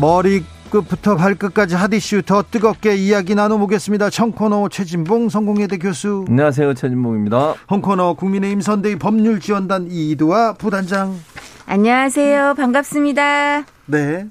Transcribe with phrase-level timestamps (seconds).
[0.00, 4.08] 머리끝부터 발끝까지 핫이슈 더 뜨겁게 이야기 나눠보겠습니다.
[4.08, 6.24] 청코노 최진봉 성공회대 교수.
[6.28, 6.72] 안녕하세요.
[6.74, 7.54] 최진봉입니다.
[7.70, 11.14] 홍코노 국민의힘 선대위 법률지원단 이두아 부단장.
[11.66, 12.54] 안녕하세요.
[12.54, 13.64] 반갑습니다.
[13.86, 14.26] 네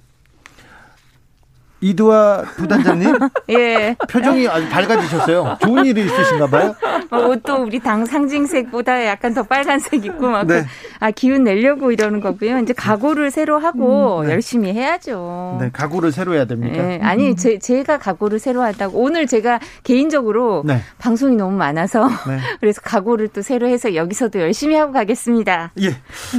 [1.82, 3.16] 이두아 부단장님.
[3.50, 3.96] 예.
[4.10, 5.58] 표정이 아주 밝아지셨어요.
[5.62, 6.76] 좋은 일이 있으신가 봐요.
[7.10, 10.46] 어, 옷도 우리 당 상징색보다 약간 더 빨간색 입고 막.
[10.46, 10.66] 네.
[11.00, 12.60] 아, 기운 내려고 이러는 거고요.
[12.60, 14.34] 이제 각오를 새로 하고 음, 네.
[14.34, 15.58] 열심히 해야죠.
[15.62, 16.82] 네, 각오를 새로 해야 됩니까?
[16.82, 17.00] 네.
[17.02, 19.00] 아니, 제, 제가 각오를 새로 한다고.
[19.00, 20.82] 오늘 제가 개인적으로 네.
[20.98, 22.40] 방송이 너무 많아서 네.
[22.60, 25.72] 그래서 각오를 또 새로 해서 여기서도 열심히 하고 가겠습니다.
[25.82, 25.96] 예.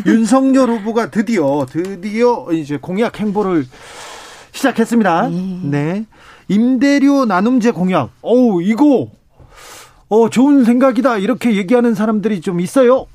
[0.06, 3.64] 윤석열 후보가 드디어, 드디어 이제 공약 행보를
[4.52, 5.28] 시작했습니다.
[5.28, 5.60] 네.
[5.64, 6.06] 네.
[6.48, 8.10] 임대료 나눔제 공약.
[8.22, 9.08] 어우, 이거,
[10.08, 11.18] 어, 좋은 생각이다.
[11.18, 13.06] 이렇게 얘기하는 사람들이 좀 있어요.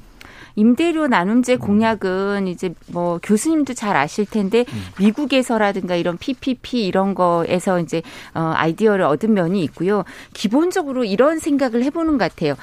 [0.56, 4.66] 임대료 나눔제 공약은 이제 뭐 교수님도 잘 아실 텐데
[5.00, 8.02] 미국에서라든가 이런 PPP 이런 거에서 이제
[8.34, 10.06] 어 아이디어를 얻은 면이 있고요.
[10.34, 12.56] 기본적으로 이런 생각을 해보는 것 같아요.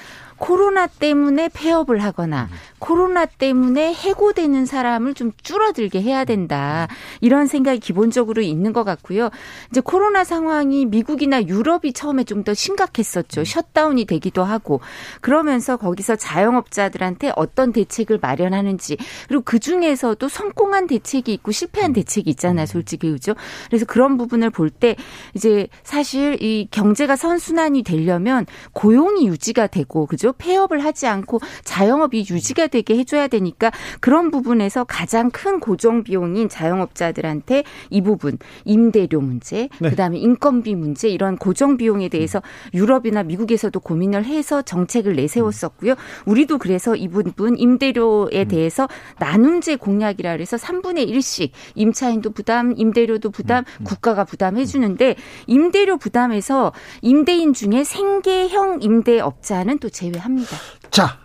[0.42, 2.56] 코로나 때문에 폐업을 하거나 음.
[2.80, 6.88] 코로나 때문에 해고되는 사람을 좀 줄어들게 해야 된다.
[7.20, 9.30] 이런 생각이 기본적으로 있는 것 같고요.
[9.70, 13.42] 이제 코로나 상황이 미국이나 유럽이 처음에 좀 더 심각했었죠.
[13.42, 13.44] 음.
[13.44, 14.80] 셧다운이 되기도 하고
[15.20, 18.96] 그러면서 거기서 자영업자들한테 어떤 대책을 마련하는지
[19.28, 21.92] 그리고 그 중에서도 성공한 대책이 있고 실패한 음.
[21.92, 22.66] 대책이 있잖아요.
[22.66, 23.34] 솔직히 그죠?
[23.68, 24.96] 그래서 그런 부분을 볼 때
[25.34, 30.31] 이제 사실 이 경제가 선순환이 되려면 고용이 유지가 되고 그죠?
[30.32, 33.70] 폐업을 하지 않고 자영업이 유지가 되게 해줘야 되니까
[34.00, 39.90] 그런 부분에서 가장 큰 고정 비용인 자영업자들한테 이 부분 임대료 문제, 네.
[39.90, 42.42] 그다음에 인건비 문제 이런 고정 비용에 대해서
[42.74, 45.94] 유럽이나 미국에서도 고민을 해서 정책을 내세웠었고요.
[46.26, 48.48] 우리도 그래서 이 부분 임대료에 음.
[48.48, 48.88] 대해서
[49.18, 53.84] 나눔제 공약이라 그래서 3분의 1씩 임차인도 부담, 임대료도 부담, 음, 음.
[53.84, 55.16] 국가가 부담해 주는데
[55.46, 60.56] 임대료 부담에서 임대인 중에 생계형 임대업자는 또 제외 합니다.
[60.90, 61.16] 자,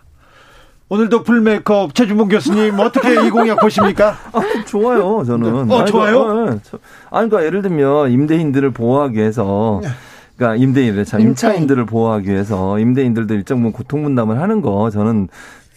[0.90, 4.16] 오늘도 풀메이크업 최준봉 교수님 어떻게 이 공약 보십니까?
[4.32, 5.70] 아, 좋아요, 저는.
[5.70, 6.22] 어, 좋아요?
[6.22, 6.60] 아, 네.
[7.10, 9.88] 아니, 그러니까 예를 들면 임대인들을 보호하기 위해서 네.
[10.36, 15.28] 그러니까 임대인들, 자, 임차인들을 보호하기 위해서 임대인들도 일정 부분 고통 분담을 하는 거 저는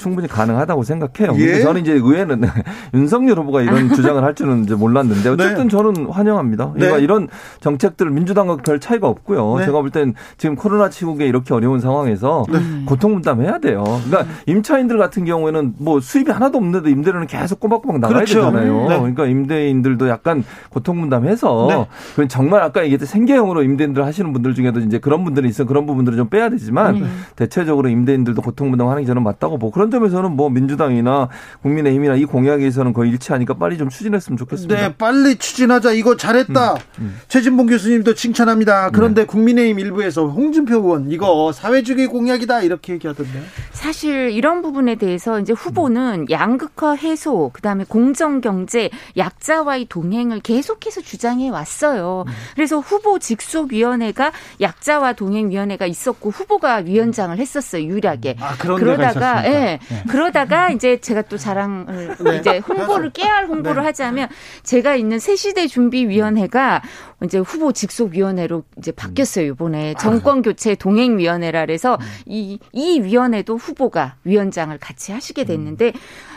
[0.02, 1.36] 충분히 가능하다고 생각해요.
[1.40, 1.46] 예?
[1.46, 2.42] 근데 저는 이제 의회는
[2.96, 5.70] 윤석열 후보가 이런 주장을 할 줄은 이제 몰랐는데 어쨌든 네.
[5.70, 6.74] 저는 환영합니다.
[6.76, 7.00] 네.
[7.00, 7.28] 이런
[7.60, 9.58] 정책들을 민주당과 별 차이가 없고요.
[9.60, 9.66] 네.
[9.66, 12.60] 제가 볼 땐 지금 코로나 치국에 이렇게 어려운 상황에서 네.
[12.86, 13.84] 고통 분담해야 돼요.
[14.06, 18.40] 그러니까 임차인들 같은 경우에는 뭐 수입이 하나도 없는데도 임대료는 계속 꼬박꼬박 나가야 그렇죠.
[18.46, 18.88] 되잖아요.
[18.88, 18.98] 네.
[18.98, 21.88] 그러니까 임대인들도 약간 고통 분담해서
[22.18, 22.28] 네.
[22.28, 26.30] 정말 아까 얘기했던 생계형으로 임대인들 하시는 분들 중에도 이제 그런 분들이 있어 그런 부분들을 좀
[26.30, 27.24] 빼야 되지만 음.
[27.36, 31.30] 대체적으로 임대인들도 고통 분담하는 게 저는 맞다고 보고 그런 점에서는 뭐 민주당이나
[31.62, 34.76] 국민의힘이나 이 공약에서는 거의 일치하니까 빨리 좀 추진했으면 좋겠습니다.
[34.76, 35.92] 네, 빨리 추진하자.
[35.94, 36.74] 이거 잘했다.
[36.74, 37.20] 음, 음.
[37.28, 38.90] 최진봉 교수님도 칭찬합니다.
[38.92, 39.28] 그런데 네.
[39.28, 43.44] 국민의힘 일부에서 홍준표 의원 이거 사회주의 공약이다 이렇게 얘기하던데요.
[43.72, 51.50] 사실 이런 부분에 대해서 이제 후보는 양극화 해소, 그다음에 공정 경제, 약자와의 동행을 계속해서 주장해
[51.50, 52.26] 왔어요.
[52.28, 52.34] 음.
[52.56, 57.84] 그래서 후보 직속 위원회가 약자와 동행 위원회가 있었고 후보가 위원장을 했었어요.
[57.84, 58.38] 유일하게.
[58.40, 59.80] 아, 그러다가 예.
[59.90, 60.04] 네.
[60.10, 62.38] 그러다가 이제 제가 또 자랑을 네.
[62.38, 63.88] 이제 홍보를 깨알 홍보를 네.
[63.88, 64.30] 하자면
[64.64, 66.82] 제가 있는 새시대 준비위원회가
[67.24, 70.00] 이제 후보 직속 위원회로 이제 바뀌었어요 이번에 아.
[70.00, 75.92] 정권 교체 동행 위원회라 그래서 이이 이 위원회도 후보가 위원장을 같이 하시게 됐는데 음.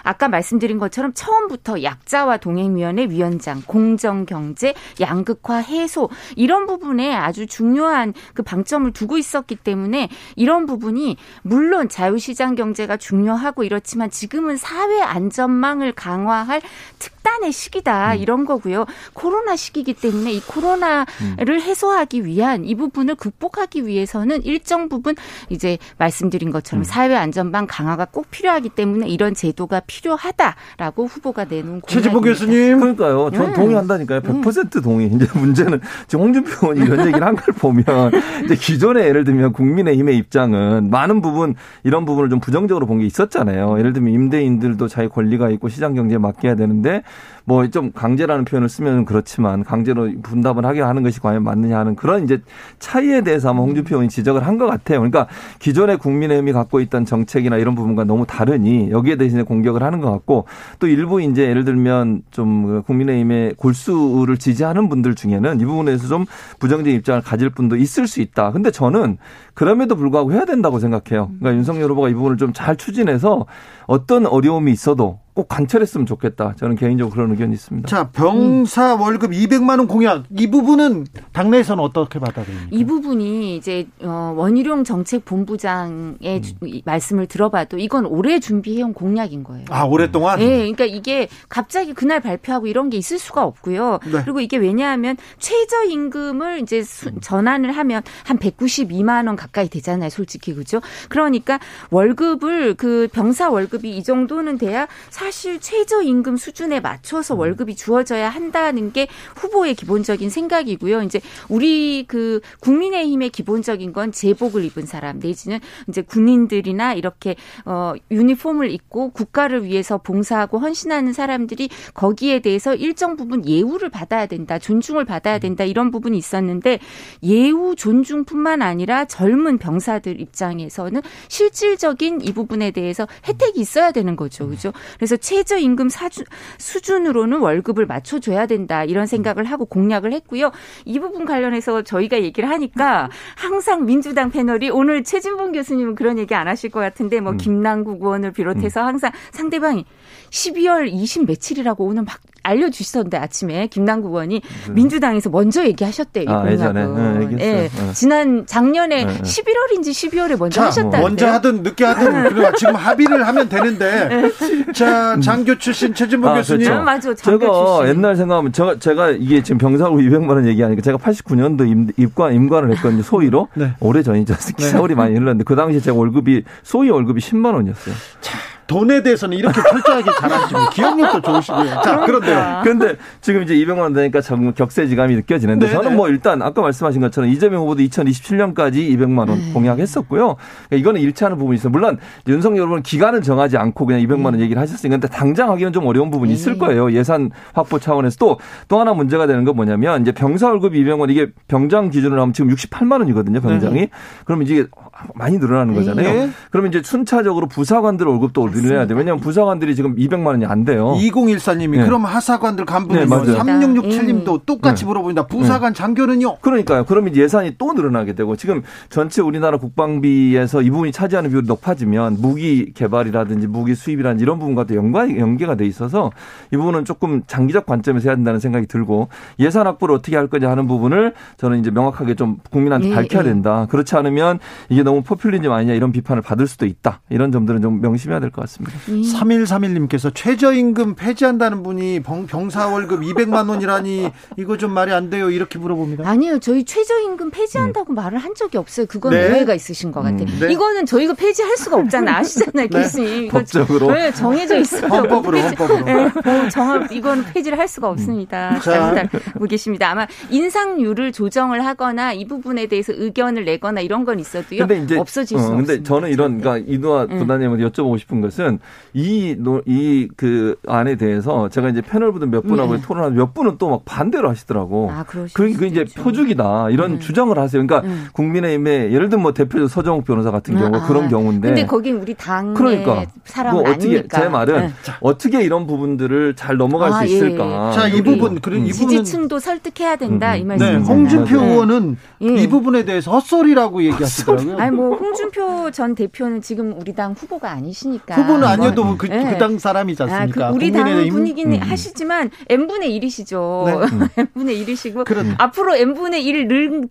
[0.04, 8.14] 아까 말씀드린 것처럼 처음부터 약자와 동행위원회 위원장, 공정 경제, 양극화 해소 이런 부분에 아주 중요한
[8.34, 15.92] 그 방점을 두고 있었기 때문에 이런 부분이 물론 자유시장 경제가 중요하고 이렇지만 지금은 사회 안전망을
[15.92, 16.60] 강화할
[16.98, 18.18] 특 단의 시기다 음.
[18.18, 18.84] 이런 거고요.
[19.14, 21.06] 코로나 시기이기 때문에 이 코로나를
[21.48, 21.60] 음.
[21.60, 25.16] 해소하기 위한 이 부분을 극복하기 위해서는 일정 부분
[25.48, 26.84] 이제 말씀드린 것처럼 음.
[26.84, 33.30] 사회 안전망 강화가 꼭 필요하기 때문에 이런 제도가 필요하다라고 후보가 내놓은 최지보 교수님 그러니까요.
[33.32, 33.52] 전 음.
[33.54, 34.20] 동의한다니까요.
[34.20, 34.82] 100% 음.
[34.82, 35.06] 동의.
[35.12, 37.84] 이제 문제는 지금 홍준표 의원이 이런 얘기를 한 걸 보면
[38.44, 43.76] 이제 기존에 예를 들면 국민의힘의 입장은 많은 부분 이런 부분을 좀 부정적으로 본 게 있었잖아요.
[43.80, 47.02] 예를 들면 임대인들도 자기 권리가 있고 시장 경제에 맡겨야 되는데
[47.46, 52.24] 뭐 좀 강제라는 표현을 쓰면 그렇지만 강제로 분담을 하게 하는 것이 과연 맞느냐 하는 그런
[52.24, 52.40] 이제
[52.78, 55.00] 차이에 대해서 아마 홍준표 의원이 지적을 한 것 같아요.
[55.00, 55.26] 그러니까
[55.58, 60.46] 기존의 국민의힘이 갖고 있던 정책이나 이런 부분과 너무 다르니 여기에 대해서 공격을 하는 것 같고
[60.78, 66.24] 또 일부 이제 예를 들면 좀 국민의힘의 골수를 지지하는 분들 중에는 이 부분에서 좀
[66.60, 68.52] 부정적인 입장을 가질 분도 있을 수 있다.
[68.52, 69.18] 근데 저는
[69.54, 71.30] 그럼에도 불구하고 해야 된다고 생각해요.
[71.40, 73.46] 그러니까 윤석열 후보가 이 부분을 좀 잘 추진해서
[73.86, 76.54] 어떤 어려움이 있어도 꼭 관철했으면 좋겠다.
[76.56, 77.88] 저는 개인적으로 그런 의견이 있습니다.
[77.88, 82.68] 자, 병사 월급 200만 원 공약 이 부분은 당내에서는 어떻게 받아들입니까?
[82.70, 86.80] 이 부분이 이제 어, 원희룡 정책 본부장의 음.
[86.84, 89.64] 말씀을 들어봐도 이건 오래 준비해온 공약인 거예요.
[89.70, 90.38] 아, 오랫동안?
[90.38, 93.98] 네, 그러니까 이게 갑자기 그날 발표하고 이런 게 있을 수가 없고요.
[94.04, 94.22] 네.
[94.22, 100.54] 그리고 이게 왜냐하면 최저 임금을 이제 수, 전환을 하면 한 192만 원 가까이 되잖아요, 솔직히
[100.54, 100.80] 그죠?
[101.08, 101.58] 그러니까
[101.90, 104.86] 월급을 그 병사 월급이 이 정도는 돼야
[105.24, 111.00] 사실 최저임금 수준에 맞춰서 월급이 주어져야 한다는 게 후보의 기본적인 생각이고요.
[111.00, 111.18] 이제
[111.48, 119.12] 우리 그 국민의힘의 기본적인 건 제복을 입은 사람 내지는 이제 군인들이나 이렇게 어 유니폼을 입고
[119.12, 125.64] 국가를 위해서 봉사하고 헌신하는 사람들이 거기에 대해서 일정 부분 예우를 받아야 된다, 존중을 받아야 된다
[125.64, 126.80] 이런 부분이 있었는데
[127.22, 134.46] 예우 존중뿐만 아니라 젊은 병사들 입장에서는 실질적인 이 부분에 대해서 혜택이 있어야 되는 거죠.
[134.50, 134.70] 그죠?
[134.98, 136.24] 그래서 최저임금 사주,
[136.58, 140.50] 수준으로는 월급을 맞춰줘야 된다 이런 생각을 하고 공약을 했고요.
[140.84, 146.48] 이 부분 관련해서 저희가 얘기를 하니까 항상 민주당 패널이 오늘 최진봉 교수님은 그런 얘기 안
[146.48, 147.36] 하실 것 같은데 뭐 음.
[147.36, 148.86] 김남국 의원을 비롯해서 음.
[148.86, 149.84] 항상 상대방이
[150.30, 154.72] 12월 20 며칠이라고 오늘 막 알려주시던데 아침에 김남국 의원이 네.
[154.72, 156.24] 민주당에서 먼저 얘기하셨대요.
[156.24, 157.36] 이 아, 공약은.
[157.36, 157.92] 네, 네.
[157.92, 159.18] 지난 작년에 네.
[159.22, 161.00] 11월인지 12월에 먼저 자, 하셨다.
[161.00, 164.30] 먼저 하든 늦게 하든 지금 합의를 하면 되는데.
[164.72, 166.66] 자 장교 출신 최진봉 아, 교수님.
[166.66, 166.82] 그렇죠.
[166.82, 167.14] 맞아.
[167.14, 167.96] 제가 출신.
[167.96, 173.02] 옛날 생각하면 제가 제가 이게 지금 병사로 200만 원 얘기하니까 제가 89년도 입관 임관을 했거든요.
[173.02, 173.72] 소위로 네.
[173.80, 174.34] 오래 전이죠.
[174.38, 177.94] 세월이 많이 흘렀는데 그 당시 제 월급이 소위 월급이 10만 원이었어요.
[178.20, 178.38] 자.
[178.66, 181.82] 돈에 대해서는 이렇게 철저하게 잘하시고 기억력도 좋으시고요.
[181.82, 182.60] 자, 그런데요.
[182.62, 185.76] 그런데 지금 이제 200만 원 되니까 정 격세지감이 느껴지는데 네네.
[185.76, 189.52] 저는 뭐 일단 아까 말씀하신 것처럼 이재명 후보도 2027년까지 200만 원 네.
[189.52, 190.36] 공약했었고요.
[190.68, 191.70] 그러니까 이거는 일치하는 부분이 있어요.
[191.70, 194.40] 물론 윤석열 후보는 기간을 정하지 않고 그냥 200만 원 음.
[194.40, 196.58] 얘기를 하셨으니까 근데 당장 하기는 좀 어려운 부분이 있을 네.
[196.58, 196.92] 거예요.
[196.92, 201.90] 예산 확보 차원에서 또또 하나 문제가 되는 건 뭐냐면 이제 병사 월급 200원 이게 병장
[201.90, 203.40] 기준으로 하면 지금 68만 원이거든요.
[203.40, 203.80] 병장이.
[203.80, 203.88] 네.
[204.24, 204.66] 그러면 이제
[205.14, 206.12] 많이 늘어나는 거잖아요.
[206.12, 206.30] 네.
[206.50, 208.98] 그러면 이제 순차적으로 부사관들 월급도 올려야 돼요.
[208.98, 210.94] 왜냐하면 부사관들이 지금 200만 원이 안 돼요.
[210.98, 211.84] 2014님이 네.
[211.84, 213.24] 그럼 하사관들 간부는요.
[213.24, 215.26] 네, 3667님도 똑같이 물어봅니다.
[215.26, 216.38] 부사관 장교는요.
[216.38, 216.84] 그러니까요.
[216.84, 222.72] 그러면 예산이 또 늘어나게 되고 지금 전체 우리나라 국방비에서 이 부분이 차지하는 비율이 높아지면 무기
[222.72, 226.10] 개발이라든지 무기 수입이라든지 이런 부분과도 연관 연계가 돼 있어서
[226.52, 229.08] 이 부분은 조금 장기적 관점에서 해야 된다는 생각이 들고
[229.38, 233.66] 예산 확보를 어떻게 할 거냐 하는 부분을 저는 이제 명확하게 좀 국민한테 네, 밝혀야 된다.
[233.70, 237.00] 그렇지 않으면 이게 너무 포퓰리즘 아니냐 이런 비판을 받을 수도 있다.
[237.10, 238.76] 이런 점들은 좀 명심해야 될 것 같습니다.
[238.88, 239.02] 음.
[239.02, 245.30] 3131님께서 최저임금 폐지한다는 분이 병 사 월급 200만 원이라니 이거 좀 말이 안 돼요.
[245.30, 246.08] 이렇게 물어봅니다.
[246.08, 246.38] 아니요.
[246.40, 247.94] 저희 최저임금 폐지한다고 음.
[247.94, 248.86] 말을 한 적이 없어요.
[248.86, 249.30] 그건 네.
[249.30, 250.22] 오해가 있으신 것 같아요.
[250.24, 250.38] 음.
[250.40, 250.52] 네.
[250.52, 252.16] 이거는 저희가 폐지할 수가 없잖아요.
[252.16, 252.68] 아시잖아요.
[252.68, 252.78] 네.
[252.82, 253.28] 교수님.
[253.28, 253.92] 법적으로.
[253.92, 254.86] 네, 정해져 있어요.
[254.88, 255.38] 헌법으로.
[255.38, 255.84] 헌법으로.
[255.84, 258.50] 네, 뭐 정합 이건 폐지를 할 수가 없습니다.
[258.56, 258.60] 음.
[258.60, 259.90] 잘못 알고 계십니다.
[259.90, 264.60] 아마 인상률을 조정을 하거나 이 부분에 대해서 의견을 내거나 이런 건 있어도요.
[264.78, 265.88] 근데 이제 없어질 어, 수 어, 근데 없습니다.
[265.88, 267.18] 저는 이런 그러니까 네.
[267.18, 268.58] 부단님한테 여쭤보고 싶은 것은
[268.94, 272.82] 이이 그 안에 대해서 제가 이제 패널 분들 몇 분하고 네.
[272.82, 274.90] 토론하면 몇 분은 또 막 반대로 하시더라고.
[274.92, 276.98] 아, 그게 그 이제 표죽이다 이런 네.
[277.00, 277.66] 주장을 하세요.
[277.66, 277.94] 그러니까 네.
[278.12, 281.48] 국민의힘에 예를 들면 뭐 대표적 서정욱 변호사 같은 경우 아, 그런 경우인데.
[281.48, 284.20] 근데 거긴 우리 당의 그러니까 사람은 뭐 어떻게 아니니까.
[284.20, 284.72] 제 말은 네.
[285.00, 287.16] 어떻게 이런 부분들을 잘 넘어갈 아, 수 예.
[287.16, 287.72] 있을까.
[287.72, 288.66] 자, 이 부분 그런 음.
[288.66, 290.40] 이 부분은 지지층도 설득해야 된다 음.
[290.40, 290.78] 이 말씀이잖아요.
[290.80, 292.26] 네, 홍준표 의원은 예.
[292.42, 294.56] 이 부분에 대해서 헛소리라고 얘기하시더라고요.
[294.64, 298.14] 아니 뭐 홍준표 전 대표는 지금 우리 당 후보가 아니시니까.
[298.14, 299.32] 후보는 아니어도 그, 네.
[299.32, 300.46] 그당 사람이지 않습니까?
[300.46, 301.60] 아, 그 우리 당 분위기는 음.
[301.60, 303.88] 하시지만 n분의 1이시죠.
[303.98, 304.08] 네.
[304.16, 305.34] n분의 1이시고 그런.
[305.38, 306.88] 앞으로 n분의 1 능,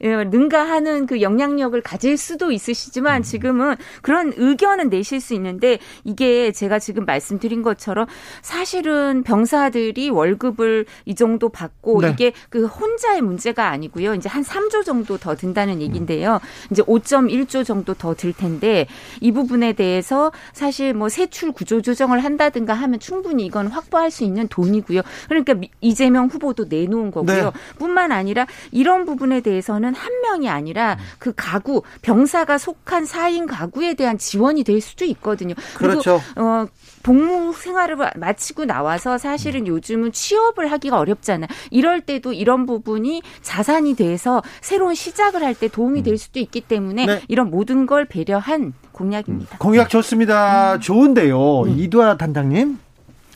[0.00, 3.22] 능가하는 그 영향력을 가질 수도 있으시지만 음.
[3.22, 8.06] 지금은 그런 의견은 내실 수 있는데 이게 제가 지금 말씀드린 것처럼
[8.42, 12.10] 사실은 병사들이 월급을 이 정도 받고 네.
[12.10, 14.14] 이게 그 혼자의 문제가 아니고요.
[14.14, 16.40] 이제 한 3조 정도 더 든다는 얘기인데요.
[16.70, 18.86] 이제 이제 5.1조 정도 더 들 텐데
[19.20, 24.48] 이 부분에 대해서 사실 뭐 세출 구조 조정을 한다든가 하면 충분히 이건 확보할 수 있는
[24.48, 25.02] 돈이고요.
[25.28, 27.44] 그러니까 이재명 후보도 내놓은 거고요.
[27.44, 27.50] 네.
[27.78, 34.18] 뿐만 아니라 이런 부분에 대해서는 한 명이 아니라 그 가구 병사가 속한 4인 가구에 대한
[34.18, 35.54] 지원이 될 수도 있거든요.
[35.76, 36.20] 그리고 그렇죠.
[36.36, 36.66] 어
[37.08, 41.48] 복무 생활을 마치고 나와서 사실은 요즘은 취업을 하기가 어렵잖아요.
[41.70, 47.06] 이럴 때도 이런 부분이 자산이 돼서 새로운 시작을 할 때 도움이 될 수도 있기 때문에
[47.06, 47.20] 네.
[47.26, 49.58] 이런 모든 걸 배려한 공약입니다.
[49.58, 50.74] 공약 좋습니다.
[50.74, 50.80] 음.
[50.80, 51.62] 좋은데요.
[51.62, 51.78] 음.
[51.78, 52.78] 이두아 단장님.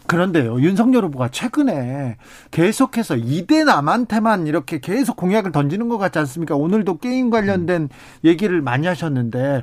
[0.07, 2.19] 그런데요, 윤석열 후보가 최근에
[2.50, 6.55] 계속해서 이대 남한테만 이렇게 계속 공약을 던지는 것 같지 않습니까?
[6.57, 7.88] 오늘도 게임 관련된
[8.25, 9.62] 얘기를 많이 하셨는데,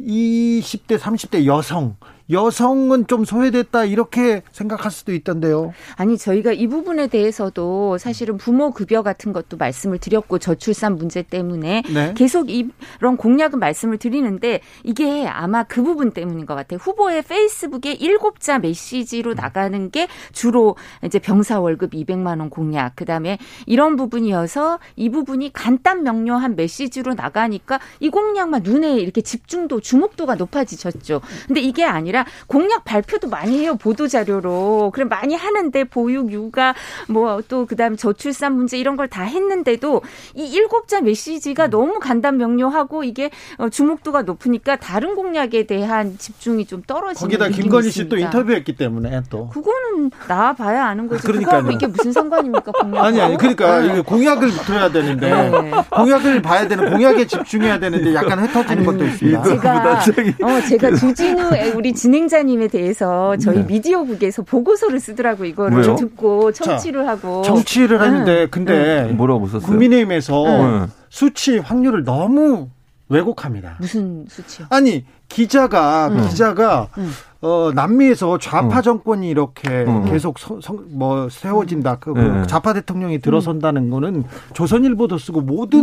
[0.00, 1.96] 20대, 30대 여성,
[2.30, 5.72] 여성은 좀 소외됐다 이렇게 생각할 수도 있던데요.
[5.96, 11.82] 아니 저희가 이 부분에 대해서도 사실은 부모 급여 같은 것도 말씀을 드렸고 저출산 문제 때문에
[11.92, 12.14] 네.
[12.14, 16.78] 계속 이런 공약은 말씀을 드리는데 이게 아마 그 부분 때문인 것 같아요.
[16.82, 23.96] 후보의 페이스북에 일곱자 메시지로 나가는 게 주로 이제 병사 월급 200만 원 공약 그다음에 이런
[23.96, 31.20] 부분이어서 이 부분이 간단 명료한 메시지로 나가니까 이 공약만 눈에 이렇게 집중도 주목도가 높아지셨죠.
[31.46, 34.90] 근데 이게 아니라 아니라 공약 발표도 많이 해요 보도 자료로.
[34.94, 36.74] 그럼 많이 하는데 보육, 육아,
[37.08, 40.02] 뭐 또 그다음 저출산 문제 이런 걸 다 했는데도
[40.34, 46.82] 이 일곱자 메시지가 너무 간단 명료하고 이게 어, 주목도가 높으니까 다른 공약에 대한 집중이 좀
[46.86, 51.22] 떨어지는 거기다 김건희 씨 또 인터뷰했기 때문에 또 그거는 나와 봐야 아는 거지.
[51.26, 53.04] 그러니까 이게 무슨 상관입니까 공약?
[53.04, 53.86] 아니 아니 그러니까 네.
[53.92, 55.70] 이게 공약을 들어야 되는데 네.
[55.90, 59.42] 공약을 봐야 되는 공약에 집중해야 되는데 약간 흩어지는 것도 있습니다.
[59.42, 60.00] 제가
[60.42, 63.64] 어 제가 주진우 우리 진 행자님에 대해서 저희 네.
[63.66, 65.96] 미디어국에서 보고서를 쓰더라고 이거를 왜요?
[65.96, 69.66] 듣고 청취를 자, 하고 청취를 하는데 근데 뭐라고 썼어요?
[69.66, 72.68] 국민의힘에서 수치 확률을 너무
[73.08, 73.76] 왜곡합니다.
[73.80, 74.66] 무슨 수치요?
[74.70, 76.28] 아니 기자가 음.
[76.28, 77.10] 기자가 음.
[77.40, 78.82] 어 남미에서 좌파 음.
[78.82, 80.04] 정권이 이렇게 음.
[80.04, 81.96] 계속 서, 서, 뭐 세워진다.
[82.00, 82.46] 그, 그 네.
[82.46, 84.24] 좌파 대통령이 들어선다는 거는
[84.54, 85.80] 조선일보도 쓰고 모든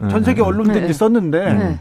[0.00, 0.08] 음.
[0.10, 0.92] 전 세계 언론들이 네.
[0.92, 1.78] 썼는데 네.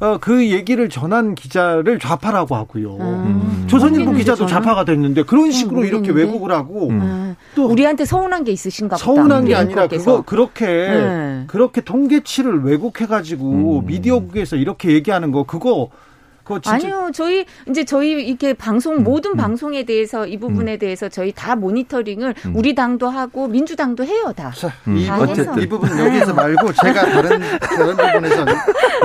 [0.00, 2.96] 어, 그 얘기를 전한 기자를 좌파라고 하고요.
[3.00, 3.64] 음.
[3.66, 7.34] 조선일보 기자도 좌파가 됐는데 그런 식으로 음, 이렇게 왜곡을 하고 음.
[7.56, 9.04] 또 우리한테 서운한 게 있으신가 보다.
[9.04, 11.44] 서운한 게 아니라 그거 그렇게 네.
[11.48, 13.86] 그렇게 통계치를 왜곡해 가지고 음.
[13.86, 15.88] 미디어국에서 이렇게 얘기하는 거 그거
[16.66, 19.36] 아니요, 저희 이제 저희 이렇게 방송 음, 모든 음.
[19.36, 20.78] 방송에 대해서 이 부분에 음.
[20.78, 22.52] 대해서 저희 다 모니터링을 음.
[22.54, 24.50] 우리 당도 하고 민주당도 해요 다.
[24.50, 28.46] 자, 이, 다 어쨌든 이 부분 여기서 말고 제가 다른 다른 부분에서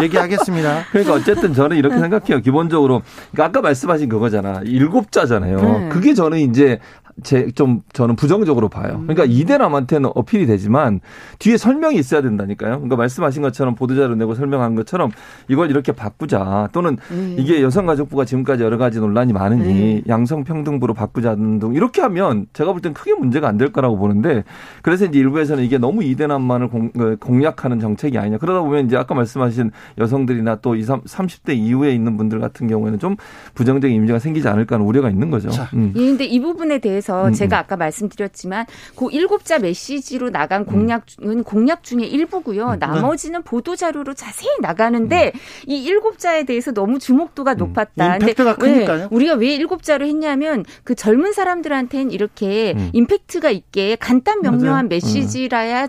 [0.02, 0.86] 얘기하겠습니다.
[0.92, 2.42] 그러니까 어쨌든 저는 이렇게 생각해요.
[2.42, 4.62] 기본적으로 그러니까 아까 말씀하신 그거잖아.
[4.66, 5.58] 일곱 자잖아요.
[5.62, 5.90] 네.
[5.90, 6.80] 그게 저는 이제
[7.22, 9.02] 제, 좀, 저는 부정적으로 봐요.
[9.04, 11.00] 그러니까 이대남한테는 어필이 되지만
[11.38, 12.72] 뒤에 설명이 있어야 된다니까요.
[12.76, 15.12] 그러니까 말씀하신 것처럼 보도자료 내고 설명한 것처럼
[15.48, 17.33] 이걸 이렇게 바꾸자 또는 음.
[17.38, 20.02] 이게 여성가족부가 지금까지 여러 가지 논란이 많으니 음.
[20.08, 24.44] 양성평등부로 바꾸자 등 이렇게 하면 제가 볼 땐 크게 문제가 안 될 거라고 보는데
[24.82, 28.38] 그래서 이제 일부에서는 이게 너무 이대남만을 공, 그 약하는 정책이 아니냐.
[28.40, 33.16] 그러다 보면 이제 아까 말씀하신 여성들이나 또 20, 30대 이후에 있는 분들 같은 경우에는 좀
[33.54, 35.50] 부정적인 이미지가 생기지 않을까 하는 우려가 있는 거죠.
[35.52, 35.70] 자.
[35.76, 35.94] 음.
[35.96, 37.34] 예, 근데 이 부분에 대해서 음.
[37.34, 37.60] 제가 음.
[37.60, 38.66] 아까 말씀드렸지만
[38.98, 40.66] 그 일곱자 메시지로 나간 음.
[40.66, 42.72] 공약은 공약 중에 일부고요.
[42.72, 42.80] 음.
[42.80, 45.32] 나머지는 보도 자료로 자세히 나가는데
[45.68, 48.16] 이 일곱자에 대해서 너무 주목 도가 높았다.
[48.16, 49.08] 임팩트가 크니까요.
[49.12, 55.88] 우리가 왜 일곱자로 했냐면 그 젊은 사람들한테는 이렇게 임팩트가 있게 간단 명료한 메시지라야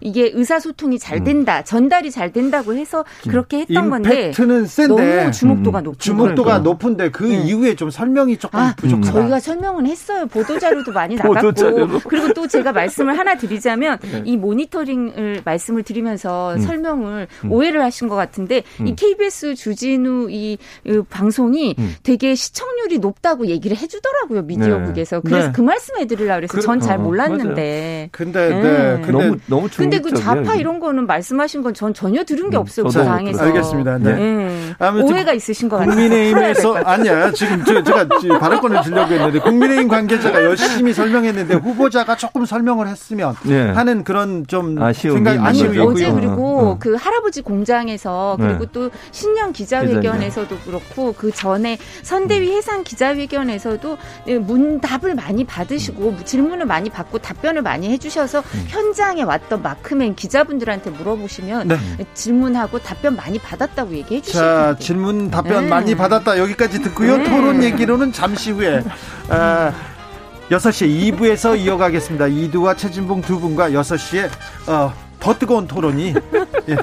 [0.00, 5.80] 이게 의사소통이 잘 된다, 전달이 잘 된다고 해서 그렇게 했던 건데 임팩트는 센데 너무 주목도가
[5.80, 7.42] 높은 주목도가 높은데 그 네.
[7.42, 9.12] 이후에 좀 설명이 조금 아, 부족하다.
[9.12, 10.26] 저희가 설명은 했어요.
[10.26, 14.22] 보도 보도자료도 많이 나갔고 그리고 또 제가 말씀을 하나 드리자면 네.
[14.24, 16.60] 이 모니터링을 말씀을 드리면서 음.
[16.60, 17.52] 설명을 음.
[17.52, 18.88] 오해를 하신 것 같은데 음.
[18.88, 20.58] 이 KBS 주진우 이, 이
[21.08, 21.94] 방송이 음.
[22.02, 25.22] 되게 시청률이 높다고 얘기를 해주더라고요 미디어국에서 네.
[25.24, 25.52] 그래서 네.
[25.52, 28.06] 그 말씀해드리려고 그래서 전잘 몰랐는데.
[28.06, 28.62] 어, 근데 네.
[28.62, 29.02] 네.
[29.02, 32.62] 근데 너무 너무 근데 그 좌파 이런 거는 말씀하신 건 전 전혀 들은 게 음,
[32.62, 33.44] 없어요 그 당에서.
[33.44, 33.98] 알겠습니다.
[33.98, 34.14] 네.
[34.14, 34.74] 네.
[35.02, 35.94] 오해가 있으신 것 같아요.
[35.94, 38.06] 국민의힘에서 아니야 지금 제가
[38.40, 43.70] 발언권을 주려고 했는데 국민의힘 관계자가 열심히 설명했는데 후보자가 조금 설명을 했으면 네.
[43.70, 46.76] 하는 그런 좀 아쉬움이 생각 아쉬움이 어제 그리고 어, 어.
[46.80, 48.70] 그 할아버지 공장에서 그리고 네.
[48.72, 52.56] 또 신년 기자회견에서도 그렇고 그 전에 선대위 음.
[52.56, 53.98] 해상 기자회견에서도
[54.40, 58.64] 문답을 많이 받으시고 질문을 많이 받고 답변을 많이 해주셔서 음.
[58.68, 61.76] 현장에 왔던 마크맨 기자분들한테 물어보시면 네.
[62.14, 64.38] 질문하고 답변 많이 받았다고 얘기해 주시죠.
[64.38, 65.68] 자 질문 답변 네.
[65.70, 67.18] 많이 받았다 여기까지 듣고요.
[67.18, 67.24] 네.
[67.24, 68.82] 토론 얘기로는 잠시 후에.
[69.28, 69.72] 아,
[70.50, 72.28] 6시 2부에서 이어가겠습니다.
[72.28, 74.28] 이두와 최진봉 두 분과 6시에
[74.68, 76.14] 어, 더 뜨거운 토론이
[76.68, 76.76] 예,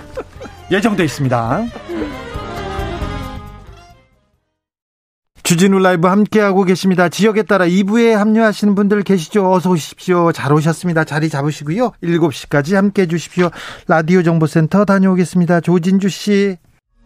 [0.69, 1.65] 예정돼 있습니다.
[5.53, 7.09] 주진우 라이브 함께하고 계십니다.
[7.09, 9.51] 지역에 따라 2부에 합류하시는 분들 계시죠?
[9.51, 10.31] 어서 오십시오.
[10.31, 11.03] 잘 오셨습니다.
[11.03, 11.91] 자리 잡으시고요.
[12.03, 13.51] 7시까지 함께해 주십시오.
[13.87, 15.61] 라디오 정보센터 다녀오겠습니다.
[15.61, 16.57] 조진주 씨.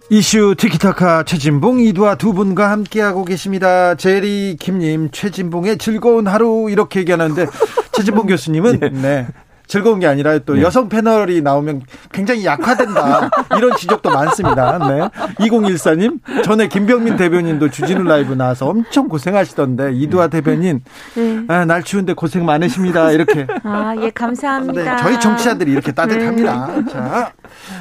[0.10, 3.96] 이슈 티키타카 최진봉 이두와 두 분과 함께하고 계십니다.
[3.96, 7.48] 제리 김님 최진봉의 즐거운 하루 이렇게 얘기하는데
[7.92, 8.90] 최진봉 교수님은 예.
[8.90, 9.28] 네.
[9.68, 10.62] 즐거운 게 아니라 또 네.
[10.62, 11.82] 여성 패널이 나오면
[12.12, 13.30] 굉장히 약화된다.
[13.58, 14.78] 이런 지적도 많습니다.
[14.88, 15.10] 네.
[15.46, 20.38] 2014님, 전에 김병민 대변인도 주진우 라이브 나와서 엄청 고생하시던데, 이두아 네.
[20.42, 20.82] 대변인,
[21.16, 21.44] 네.
[21.50, 23.12] 아, 날 추운데 고생 많으십니다.
[23.12, 23.46] 이렇게.
[23.64, 24.96] 아, 예, 감사합니다.
[24.96, 26.68] 네, 저희 청취자들이 이렇게 따뜻합니다.
[26.68, 26.92] 네.
[26.92, 27.32] 자,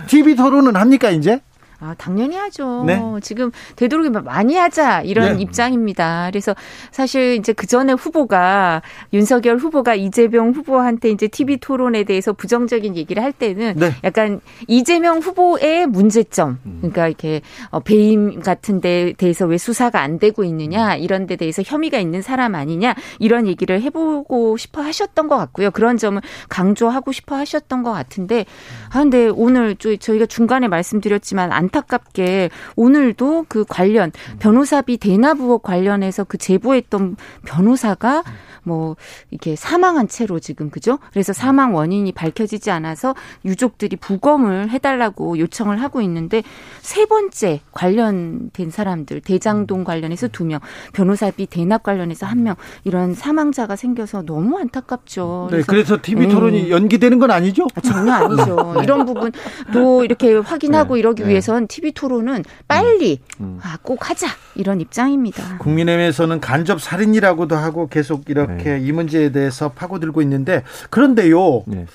[0.06, 1.40] TV 토론은 합니까, 이제?
[1.78, 2.84] 아, 당연히 하죠.
[2.86, 3.00] 네.
[3.22, 5.42] 지금 되도록이면 많이 하자 이런 네.
[5.42, 6.28] 입장입니다.
[6.30, 6.54] 그래서
[6.90, 13.22] 사실 이제 그 전에 후보가 윤석열 후보가 이재명 후보한테 이제 TV 토론에 대해서 부정적인 얘기를
[13.22, 13.92] 할 때는 네.
[14.04, 16.78] 약간 이재명 후보의 문제점, 음.
[16.80, 21.00] 그러니까 이렇게 어, 배임 같은 데 대해서 왜 수사가 안 되고 있느냐 음.
[21.00, 25.70] 이런 데 대해서 혐의가 있는 사람 아니냐 이런 얘기를 해보고 싶어 하셨던 것 같고요.
[25.70, 28.46] 그런 점을 강조하고 싶어 하셨던 것 같은데,
[28.90, 36.24] 아 근데 오늘 저희가 중간에 말씀드렸지만 안 안타깝게 오늘도 그 관련 변호사비 대납 의혹 관련해서
[36.24, 38.24] 그 제보했던 변호사가
[38.62, 38.96] 뭐
[39.30, 40.98] 이렇게 사망한 채로 지금 그죠?
[41.12, 43.14] 그래서 사망 원인이 밝혀지지 않아서
[43.44, 46.42] 유족들이 부검을 해달라고 요청을 하고 있는데
[46.80, 50.58] 세 번째 관련된 사람들 대장동 관련해서 두 명,
[50.92, 52.54] 변호사비 대납 관련해서 한 명
[52.84, 55.48] 이런 사망자가 생겨서 너무 안타깝죠.
[55.50, 56.70] 네, 그래서, TV 토론이 음.
[56.70, 57.66] 연기되는 건 아니죠?
[57.74, 58.74] 아, 전혀 아니죠.
[58.76, 58.84] 네.
[58.84, 61.00] 이런 부분도 이렇게 확인하고 네.
[61.00, 61.30] 이러기 네.
[61.30, 63.44] 위해 선 TV 토론은 빨리 음.
[63.44, 63.60] 음.
[63.62, 65.56] 아, 꼭 하자 이런 입장입니다.
[65.58, 68.80] 국민의힘에서는 간접 살인이라고도 하고 계속 이렇게 이렇게 네.
[68.80, 71.64] 이 문제에 대해서 파고들고 있는데 그런데요.
[71.66, 71.86] 네.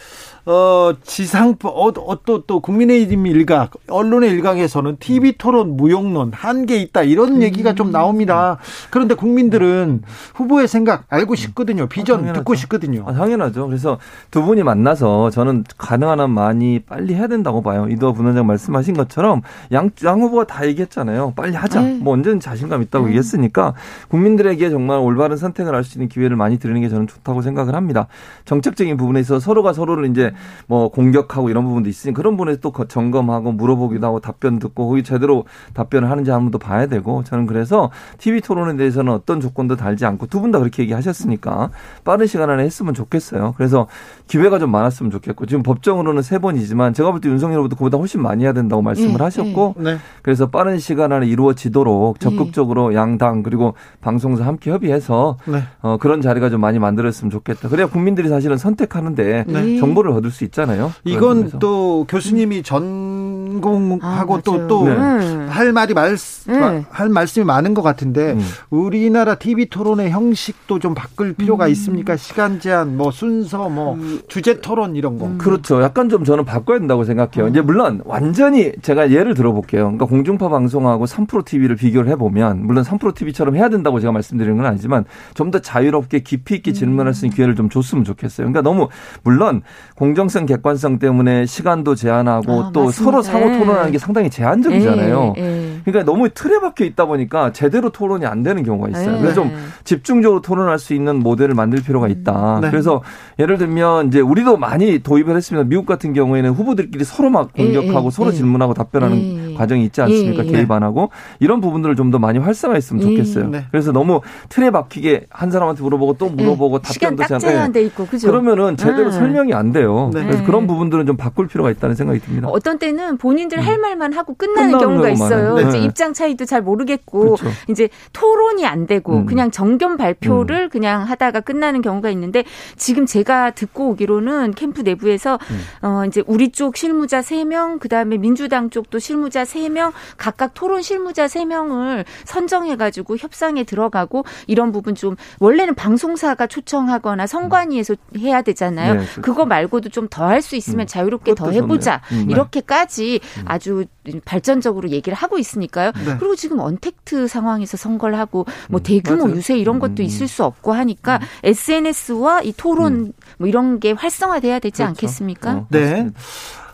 [0.46, 7.04] 어, 지상법, 어, 어, 또, 또, 국민의힘 일각, 언론의 일각에서는 TV 토론 무용론, 한계 있다,
[7.04, 7.42] 이런 음.
[7.44, 8.58] 얘기가 좀 나옵니다.
[8.90, 10.02] 그런데 국민들은
[10.34, 11.88] 후보의 생각 알고 싶거든요.
[11.88, 13.04] 비전 아, 듣고 싶거든요.
[13.06, 13.68] 아, 당연하죠.
[13.68, 14.00] 그래서
[14.32, 17.88] 두 분이 만나서 저는 가능한 한 많이 빨리 해야 된다고 봐요.
[17.90, 21.34] 이도화 부원장 말씀하신 것처럼 양, 양 후보가 다 얘기했잖아요.
[21.36, 21.82] 빨리 하자.
[21.82, 22.00] 네.
[22.02, 23.10] 뭐 언제든 자신감 있다고 네.
[23.12, 23.74] 얘기했으니까
[24.10, 28.08] 국민들에게 정말 올바른 선택을 할 수 있는 기회를 많이 드리는 게 저는 좋다고 생각을 합니다.
[28.46, 30.31] 정책적인 부분에 있어 서로가 서로를 이제
[30.68, 35.46] 뭐 공격하고 이런 부분도 있으니 그런 부분에서 또 점검하고 물어보기도 하고 답변 듣고 거기 제대로
[35.74, 40.06] 답변을 하는지 한 번 더 봐야 되고 저는 그래서 TV 토론에 대해서는 어떤 조건도 달지
[40.06, 41.70] 않고 두 분 다 그렇게 얘기하셨으니까
[42.04, 43.54] 빠른 시간 안에 했으면 좋겠어요.
[43.58, 43.88] 그래서
[44.28, 48.22] 기회가 좀 많았으면 좋겠고 지금 법정으로는 세 번이지만 제가 볼 때 윤석열 후보도 그보다 훨씬
[48.22, 49.98] 많이 해야 된다고 말씀을 네, 하셨고 네.
[50.24, 52.96] 그래서 빠른 시간 안에 이루어지도록 적극적으로 네.
[52.96, 55.64] 양당 그리고 방송사 함께 협의해서 네.
[55.82, 57.70] 어, 그런 자리가 좀 많이 만들었으면 좋겠다.
[57.70, 59.78] 그래야 국민들이 사실은 선택하는데 네.
[59.80, 60.94] 정보를 얻을 수 있잖아요.
[61.04, 65.72] 이건 또 교수님이 전 공하고 아, 또또할 네.
[65.74, 66.16] 말이 말,
[66.48, 66.86] 네.
[66.90, 68.40] 할 말씀이 많은 것 같은데 음.
[68.70, 71.72] 우리나라 TV 토론의 형식도 좀 바꿀 필요가 음.
[71.72, 72.16] 있습니까?
[72.16, 74.22] 시간 제한, 뭐 순서, 뭐 음.
[74.28, 75.26] 주제 토론 이런 거.
[75.26, 75.38] 음.
[75.38, 75.82] 그렇죠.
[75.82, 77.50] 약간 좀 저는 바꿔야 된다고 생각해요.
[77.50, 79.84] 이제 물론 완전히 제가 예를 들어볼게요.
[79.84, 84.66] 그러니까 공중파 방송하고 3프로 TV를 비교를 해보면 물론 3프로 TV처럼 해야 된다고 제가 말씀드리는 건
[84.66, 88.48] 아니지만 좀 더 자유롭게 깊이 있게 질문할 수 있는 기회를 좀 줬으면 좋겠어요.
[88.48, 88.88] 그러니까 너무
[89.22, 89.64] 물론
[89.98, 92.92] 공정 공정성, 객관성 때문에 시간도 제한하고 아, 또 맞습니다.
[92.92, 95.34] 서로 상호 토론하는 게 상당히 제한적이잖아요.
[95.38, 95.76] 에, 예, 에.
[95.76, 95.80] 예.
[95.84, 99.16] 그러니까 너무 틀에 박혀 있다 보니까 제대로 토론이 안 되는 경우가 있어요.
[99.16, 99.20] 에.
[99.20, 99.52] 그래서 좀
[99.84, 102.60] 집중적으로 토론할 수 있는 모델을 만들 필요가 있다.
[102.62, 102.70] 네.
[102.70, 103.02] 그래서
[103.40, 105.68] 예를 들면 이제 우리도 많이 도입을 했습니다.
[105.68, 110.44] 미국 같은 경우에는 후보들끼리 서로 막 공격하고 서로 질문하고 답변하는 과정이 있지 않습니까?
[110.44, 113.48] 개입 안 하고 이런 부분들을 좀 더 많이 활성화했으면 좋겠어요.
[113.48, 113.66] 네.
[113.72, 118.28] 그래서 너무 틀에 박히게 한 사람한테 물어보고 또 물어보고 답변도 제한돼 있고 그죠?
[118.28, 119.12] 그러면은 제대로 음.
[119.12, 120.12] 설명이 안 돼요.
[120.14, 120.22] 네.
[120.26, 122.50] 그래서 그런 부분들은 좀 바꿀 필요가 있다는 생각이 듭니다.
[122.50, 123.64] 어떤 때는 본 인들 음.
[123.64, 125.56] 할 말만 하고 끝나는 경우가 있어요.
[125.56, 125.68] 네.
[125.70, 127.46] 이제 입장 차이도 잘 모르겠고 그렇죠.
[127.70, 129.26] 이제 토론이 안 되고 음.
[129.26, 130.70] 그냥 정견 발표를 음.
[130.70, 132.44] 그냥 하다가 끝나는 경우가 있는데
[132.78, 135.62] 지금 제가 듣고 오기로는 캠프 내부에서 음.
[135.82, 142.06] 어 이제 우리 쪽 실무자 3명, 그다음에 민주당 쪽도 실무자 3명, 각각 토론 실무자 3명을
[142.26, 148.94] 선정해 가지고 협상에 들어가고 이런 부분 좀 원래는 방송사가 초청하거나 선관위에서 해야 되잖아요.
[148.94, 149.22] 네, 그렇죠.
[149.22, 150.88] 그거 말고도 좀 더 할 수 있으면 음.
[150.88, 152.34] 자유롭게 더 해보자 음, 네.
[152.34, 153.21] 이렇게까지 음.
[153.46, 153.86] 아주
[154.26, 155.92] 발전적으로 얘기를 하고 있으니까요.
[156.06, 156.18] 네.
[156.18, 159.38] 그리고 지금 언택트 상황에서 선거를 하고 뭐 음, 대규모 맞아요.
[159.38, 164.78] 유세 이런 것도 있을 수 없고 하니까 SNS와 이 토론 뭐 이런 게 활성화돼야 되지
[164.78, 164.90] 그렇죠.
[164.90, 165.52] 않겠습니까?
[165.54, 166.10] 어, 네.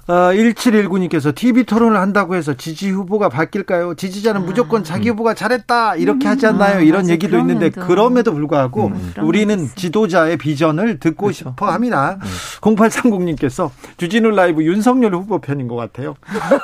[0.07, 3.95] 어, 1719님께서 TV 토론을 한다고 해서 지지 후보가 바뀔까요?
[3.95, 4.43] 지지자는 아.
[4.43, 6.31] 무조건 자기 후보가 잘했다 이렇게 음.
[6.31, 6.79] 하지 않나요?
[6.79, 11.49] 이런 맞아, 얘기도 있는데 그럼에도 불구하고 음, 우리는 지도자의 비전을 듣고 그렇죠.
[11.49, 12.19] 싶어 합니다.
[12.21, 12.27] 음.
[12.61, 16.15] 0830님께서 주진우 라이브 윤석열 후보 편인 것 같아요.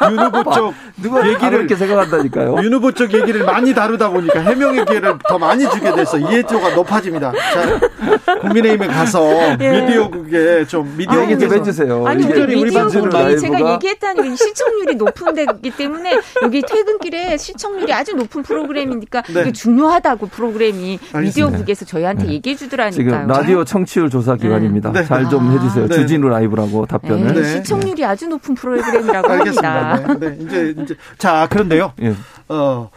[0.09, 2.55] 윤 후보 쪽 누가 얘기를 이렇게 생각한다니까요.
[2.63, 7.33] 윤 후보 쪽 얘기를 많이 다루다 보니까 해명의 기회를 더 많이 주게 돼서 이해도가 높아집니다.
[7.33, 9.21] 자, 국민의힘에 가서
[9.59, 9.81] 예.
[9.81, 12.07] 미디어국에 좀 미디어 얘기 좀 해주세요.
[12.07, 12.87] 아니 우리 미디어
[13.35, 19.41] 국이 제가 얘기했다는 게 시청률이 높은 데기 때문에 여기 퇴근길에 시청률이 아주 높은 프로그램이니까 네.
[19.41, 20.99] 이게 중요하다고 프로그램이.
[21.21, 22.33] 미디어국에서 저희한테 네.
[22.33, 22.91] 얘기해 주더라니까요.
[22.91, 24.91] 지금 라디오 청취율 조사 기관입니다.
[24.91, 25.03] 네.
[25.03, 25.51] 잘좀 아.
[25.53, 25.87] 해주세요.
[25.87, 25.95] 네.
[25.95, 27.33] 주진우 라이브라고 답변을.
[27.33, 27.43] 네.
[27.43, 30.15] 시청률이 아주 높은 프로그램이라고 합니다.
[30.19, 30.37] 네.
[30.39, 31.93] 이제 이제 자 그런데요.
[32.01, 32.13] 예.
[32.49, 32.89] 어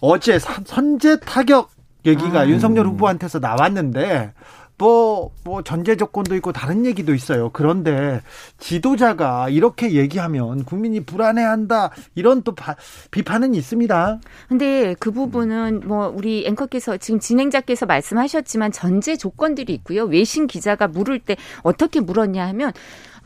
[0.00, 1.70] 어제 선제 타격
[2.06, 2.48] 얘기가 아.
[2.48, 4.32] 윤석열 후보한테서 나왔는데
[4.78, 7.50] 뭐, 뭐, 전제 조건도 있고 다른 얘기도 있어요.
[7.52, 8.20] 그런데
[8.58, 11.90] 지도자가 이렇게 얘기하면 국민이 불안해한다.
[12.14, 12.76] 이런 또 바,
[13.10, 14.20] 비판은 있습니다.
[14.48, 20.04] 근데 그 부분은 뭐, 우리 앵커께서 지금 진행자께서 말씀하셨지만 전제 조건들이 있고요.
[20.04, 22.72] 외신 기자가 물을 때 어떻게 물었냐 하면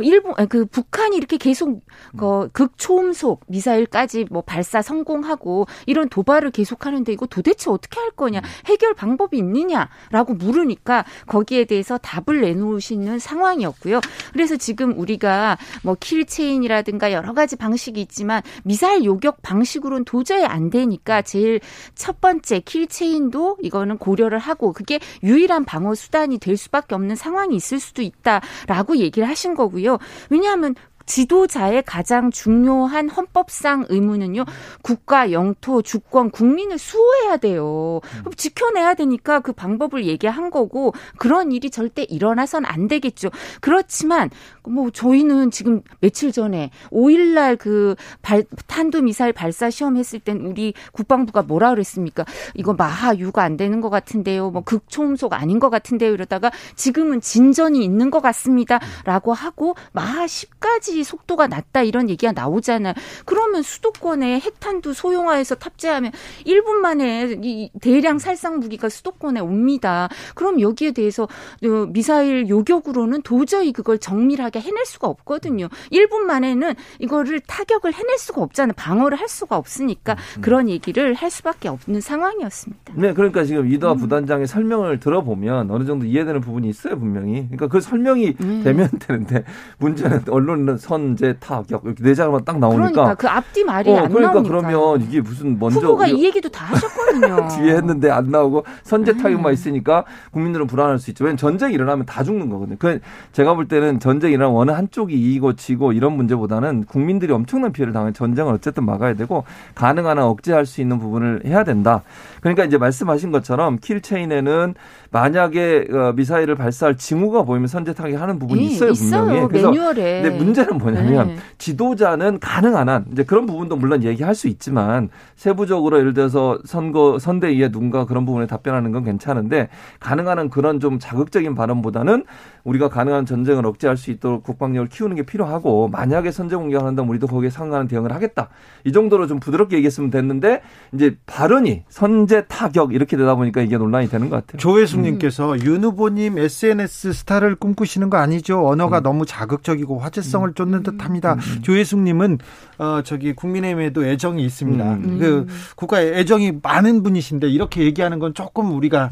[0.02, 1.82] 일본 그 북한이 이렇게 계속
[2.16, 8.94] 그 극초음속 미사일까지 뭐 발사 성공하고 이런 도발을 계속하는데 이거 도대체 어떻게 할 거냐 해결
[8.94, 14.00] 방법이 있느냐라고 물으니까 거기에 대해서 답을 내놓으시는 상황이었고요.
[14.32, 21.22] 그래서 지금 우리가 뭐 킬체인이라든가 여러 가지 방식이 있지만 미사일 요격 방식으로는 도저히 안 되니까
[21.22, 21.60] 제일
[21.94, 27.80] 첫 번째 킬체인도 이거는 고려를 하고 그게 유일한 방어 수단이 될 수밖에 없는 상황이 있을
[27.80, 29.91] 수도 있다라고 얘기를 하신 거고요.
[30.30, 30.74] 왜냐하면
[31.06, 34.44] 지도자의 가장 중요한 헌법상 의무는요,
[34.82, 38.00] 국가, 영토, 주권, 국민을 수호해야 돼요.
[38.26, 38.32] 음.
[38.36, 43.30] 지켜내야 되니까 그 방법을 얘기한 거고, 그런 일이 절대 일어나선 안 되겠죠.
[43.60, 44.30] 그렇지만,
[44.68, 50.44] 뭐, 저희는 지금 며칠 전에 5일 날 그 발, 탄도 미사일 발사 시험 했을 땐
[50.44, 52.24] 우리 국방부가 뭐라 그랬습니까?
[52.54, 54.50] 이거 마하유가 안 되는 것 같은데요.
[54.50, 56.12] 뭐, 극초음속 아닌 것 같은데요.
[56.12, 58.80] 이러다가 지금은 진전이 있는 것 같습니다.
[59.04, 62.92] 라고 하고, 마하 10까지 까지 속도가 낮다 이런 얘기가 나오잖아요.
[63.24, 66.12] 그러면 수도권에 핵탄두 소형화해서 탑재하면
[66.44, 70.10] 1분 만에 이 대량 살상 무기가 수도권에 옵니다.
[70.34, 75.68] 그럼 여기에 대해서 어, 미사일 요격으로는 도저히 그걸 정밀하게 해낼 수가 없거든요.
[75.90, 78.74] 1분 만에는 이거를 타격을 해낼 수가 없잖아요.
[78.76, 80.40] 방어를 할 수가 없으니까 음.
[80.42, 82.92] 그런 얘기를 할 수밖에 없는 상황이었습니다.
[82.96, 83.98] 네, 그러니까 지금 이도아 음.
[83.98, 87.46] 부단장의 설명을 들어보면 어느 정도 이해되는 부분이 있어요, 분명히.
[87.46, 88.60] 그러니까 그 설명이 음.
[88.62, 89.44] 되면 되는데
[89.78, 94.08] 문제는 언론은 선제 타격 이렇게 네 자가만 딱 나오니까 그러니까 그 앞뒤 말이 어, 안
[94.08, 97.46] 그러니까 나오니까 그러면 이게 무슨 먼저 후보가 이 얘기도 다 하셨거든요.
[97.54, 99.54] 뒤에 했는데 안 나오고 선제 타격만 음.
[99.54, 101.22] 있으니까 국민들은 불안할 수 있죠.
[101.22, 102.76] 왜냐면 전쟁이 일어나면 다 죽는 거거든요.
[102.80, 102.98] 그
[103.30, 108.12] 제가 볼 때는 전쟁이 일어나면 어느 한쪽이 이기고 지고 이런 문제보다는 국민들이 엄청난 피해를 당한
[108.12, 109.44] 전쟁을 어쨌든 막아야 되고
[109.76, 112.02] 가능한 한 억제할 수 있는 부분을 해야 된다.
[112.42, 114.74] 그러니까 이제 말씀하신 것처럼 킬체인에는
[115.12, 119.32] 만약에 어, 미사일을 발사할 징후가 보이면 선제 타격하는 부분이 예, 있어요 분명히.
[119.34, 119.48] 있어요.
[119.48, 120.22] 그래서 매뉴얼에.
[120.22, 121.36] 근데 문제는 뭐냐면 네.
[121.58, 127.70] 지도자는 가능한 한 이제 그런 부분도 물론 얘기할 수 있지만 세부적으로 예를 들어서 선거 선대위에
[127.70, 129.68] 누군가 그런 부분에 답변하는 건 괜찮은데
[130.00, 132.24] 가능한 한 그런 좀 자극적인 발언보다는
[132.64, 137.28] 우리가 가능한 전쟁을 억제할 수 있도록 국방력을 키우는 게 필요하고 만약에 선제 공격을 한다면 우리도
[137.28, 138.48] 거기에 상응하는 대응을 하겠다.
[138.84, 144.08] 이 정도로 좀 부드럽게 얘기했으면 됐는데 이제 발언이 선제 타격 이렇게 되다 보니까 이게 논란이
[144.08, 144.58] 되는 것 같아요.
[144.58, 145.62] 조혜숙님께서 음.
[145.62, 148.66] 윤 후보님 SNS 스타를 꿈꾸시는 거 아니죠?
[148.66, 149.02] 언어가 음.
[149.02, 150.54] 너무 자극적이고 화제성을 음.
[150.54, 151.34] 쫓는 듯합니다.
[151.34, 151.62] 음.
[151.62, 152.38] 조혜숙님은
[152.78, 154.94] 어 저기 국민의힘에도 애정이 있습니다.
[154.94, 155.18] 음.
[155.20, 159.10] 그 국가에 애정이 많은 분이신데 이렇게 얘기하는 건 조금 우리가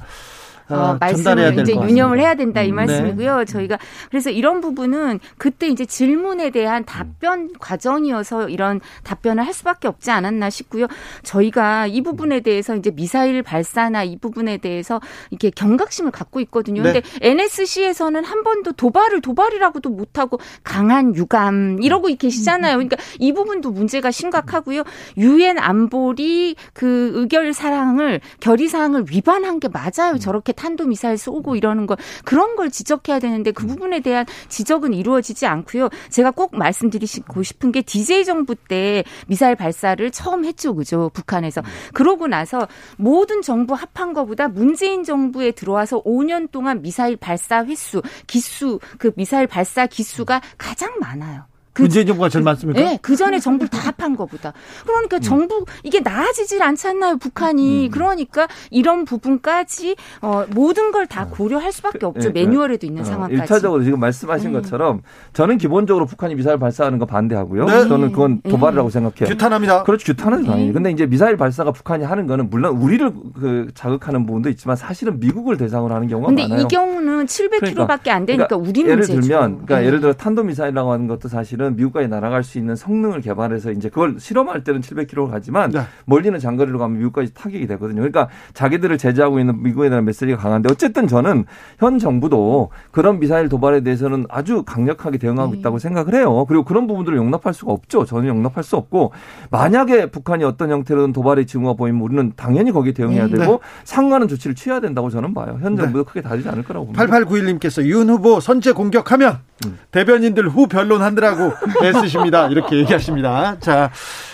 [0.71, 2.87] 어, 아, 말씀을 이제 유념을 해야 된다 이 음, 네.
[2.87, 3.39] 말씀이고요.
[3.39, 3.45] 네.
[3.45, 3.79] 저희가
[4.11, 10.51] 그래서 이런 부분은 그때 이제 질문에 대한 답변 과정이어서 이런 답변을 할 수밖에 없지 않았나
[10.51, 10.87] 싶고요.
[11.23, 16.83] 저희가 이 부분에 대해서 이제 미사일 발사나 이 부분에 대해서 이렇게 경각심을 갖고 있거든요.
[16.83, 16.93] 네.
[16.93, 22.77] 근데 NSC에서는 한 번도 도발을 도발이라고도 못 하고 강한 유감 이러고 계시잖아요.
[22.77, 24.83] 그러니까 이 부분도 문제가 심각하고요.
[25.17, 30.19] 유엔 안보리 그 의결 사항을 결의 사항을 위반한 게 맞아요.
[30.19, 31.97] 저렇게 탄도 미사일 쏘고 이러는 걸
[32.27, 33.69] 그런 걸 지적해야 되는데 그 음.
[33.69, 35.89] 부분에 대한 지적은 이루어지지 않고요.
[36.11, 40.75] 제가 꼭 말씀드리고 싶은 게 DJ 정부 때 미사일 발사를 처음 했죠.
[40.75, 41.11] 그죠?
[41.15, 41.63] 북한에서.
[41.63, 41.67] 음.
[41.95, 42.69] 그러고 나서
[42.99, 49.47] 모든 정부 합한 거보다 문재인 정부에 들어와서 5년 동안 미사일 발사 횟수, 기수, 그 미사일
[49.47, 51.50] 발사 기수가 가장 많아요.
[51.73, 52.81] 그, 문재인 정부가 제일 많습니까?
[52.81, 54.53] 네, 그 전에 정부를 다 합한 것보다.
[54.87, 55.21] 그러니까 음.
[55.21, 57.87] 정부 이게 나아지질 않지 않나요, 북한이?
[57.87, 57.91] 음.
[57.91, 62.33] 그러니까 이런 부분까지 어, 모든 걸 다 고려할 수밖에 없죠.
[62.33, 63.41] 네, 매뉴얼에도 있는 어, 상황까지.
[63.41, 64.53] 일차적으로 지금 말씀하신 음.
[64.53, 65.01] 것처럼
[65.33, 67.65] 저는 기본적으로 북한이 미사일 발사하는 거 반대하고요.
[67.65, 67.89] 네.
[67.89, 68.51] 저는 그건 네.
[68.51, 68.93] 도발이라고 네.
[68.93, 69.29] 생각해요.
[69.35, 69.83] 규탄합니다.
[69.83, 70.67] 그렇죠, 규탄은 당연히.
[70.67, 70.73] 네.
[70.73, 75.57] 근데 이제 미사일 발사가 북한이 하는 거는 물론 우리를 그 자극하는 부분도 있지만 사실은 미국을
[75.57, 76.59] 대상으로 하는 경우가 근데 많아요.
[76.59, 79.21] 근데 이 경우는 700km밖에 그러니까, 안 되니까 그러니까 우리 예를 문제죠.
[79.21, 79.87] 들면, 그러니까 네.
[79.87, 84.17] 예를 들어 탄도 미사일이라고 하는 것도 사실은 미국까지 날아갈 수 있는 성능을 개발해서 이제 그걸
[84.19, 85.83] 실험할 때는 700km를 가지만 네.
[86.07, 87.97] 멀리는 장거리로 가면 미국까지 타격이 되거든요.
[87.97, 91.45] 그러니까 자기들을 제재하고 있는 미국에 대한 메시지가 강한데 어쨌든 저는
[91.79, 95.59] 현 정부도 그런 미사일 도발에 대해서는 아주 강력하게 대응하고 네.
[95.59, 96.45] 있다고 생각을 해요.
[96.49, 98.05] 그리고 그런 부분들을 용납할 수가 없죠.
[98.05, 99.13] 전혀 용납할 수 없고
[99.51, 103.39] 만약에 북한이 어떤 형태로든 도발의 징후가 보이면 우리는 당연히 거기에 대응해야 네.
[103.39, 105.59] 되고 상관한 조치를 취해야 된다고 저는 봐요.
[105.63, 105.83] 현 네.
[105.83, 107.05] 정부도 크게 다르지 않을 거라고 봅니다.
[107.07, 109.79] 8891님께서 윤 후보 선제 공격하면 음.
[109.91, 111.50] 대변인들 후 변론한다라고
[111.83, 112.49] 애쓰십니다.
[112.49, 113.59] 이렇게 얘기하십니다.
[113.61, 113.91] 자,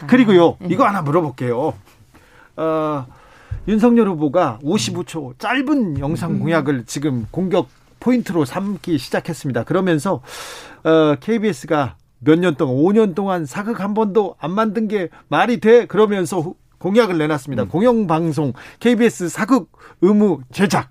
[0.06, 0.56] 그리고요.
[0.68, 1.74] 이거 하나 물어볼게요.
[2.56, 3.06] 어,
[3.68, 7.68] 윤석열 후보가 55초 짧은 영상 공약을 지금 공격
[8.00, 9.64] 포인트로 삼기 시작했습니다.
[9.64, 10.20] 그러면서
[10.84, 15.86] 어, KBS가 몇 년 동안 5년 동안 사극 한 번도 안 만든 게 말이 돼
[15.86, 17.64] 그러면서 공약을 내놨습니다.
[17.64, 17.68] 음.
[17.68, 20.90] 공영방송 KBS 사극 의무 제작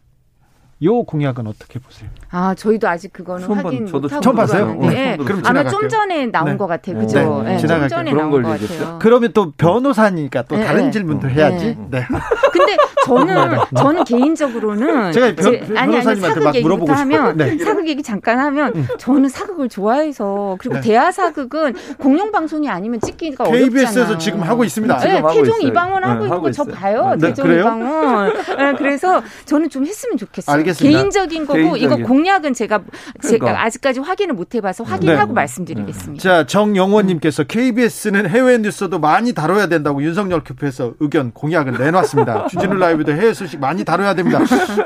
[0.83, 2.09] 요 공약은 어떻게 보세요?
[2.31, 4.75] 아, 저희도 아직 그거는 확인 저도 처음 봤어요.
[4.75, 5.15] 네.
[5.15, 6.57] 그럼 아마 좀 전에 나온 네.
[6.57, 6.99] 것 같아요.
[6.99, 7.43] 그죠?
[7.43, 7.55] 네.
[7.55, 7.57] 네.
[7.59, 8.99] 좀 전에 나온 것 같아요.
[9.01, 10.65] 그러면 또 변호사니까 또 네.
[10.65, 10.91] 다른 네.
[10.91, 11.77] 질문도 해야지.
[11.89, 11.99] 네.
[11.99, 12.05] 네.
[12.51, 17.57] 근데 저는 저는 개인적으로는 제가 변, 제, 아니 아니 사극 얘기부터 하면 네.
[17.57, 18.87] 사극 얘기 잠깐 하면 음.
[18.97, 23.69] 저는 사극을 좋아해서 그리고 대하 사극은 공영 방송이 아니면 찍기가 어렵잖아요.
[23.69, 24.97] KBS에서 지금 하고 있습니다.
[24.97, 27.15] 네, 태종 이방원 하고 있는 거 저 봐요.
[27.21, 28.33] 태종 이방원.
[28.77, 30.64] 그래서 저는 좀 했으면 좋겠어요.
[30.65, 30.99] 알겠습니다.
[30.99, 31.83] 개인적인 거고 개인적인.
[31.83, 32.79] 이거 공약은 제가
[33.19, 33.29] 그러니까.
[33.29, 35.33] 제가 아직까지 확인을 못 해봐서 확인하고 네.
[35.33, 36.21] 말씀드리겠습니다.
[36.21, 42.47] 자 정영원님께서 KBS는 해외 뉴스도 많이 다뤄야 된다고 윤석열 교표에서 의견 공약을 내놨습니다.
[42.49, 44.39] 주진우 라이브도 해외 소식 많이 다뤄야 됩니다.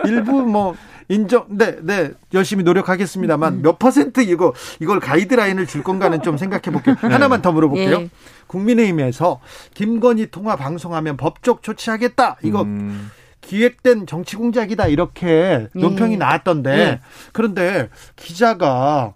[0.05, 0.75] 일부 뭐
[1.11, 3.61] 인정, 네, 네, 열심히 노력하겠습니다만 음.
[3.63, 6.95] 몇 퍼센트 이거 이걸 가이드라인을 줄 건가는 좀 생각해 볼게요.
[7.01, 7.07] 네.
[7.07, 8.01] 하나만 더 물어볼게요.
[8.01, 8.09] 예.
[8.45, 9.39] 국민의힘에서
[9.73, 12.37] 김건희 통화 방송하면 법적 조치하겠다.
[12.43, 13.09] 이거 음.
[13.49, 15.67] 기획된 정치 공작이다 이렇게 예.
[15.73, 16.99] 논평이 나왔던데 예.
[17.33, 19.13] 그런데 기자가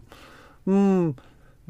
[0.68, 1.14] 음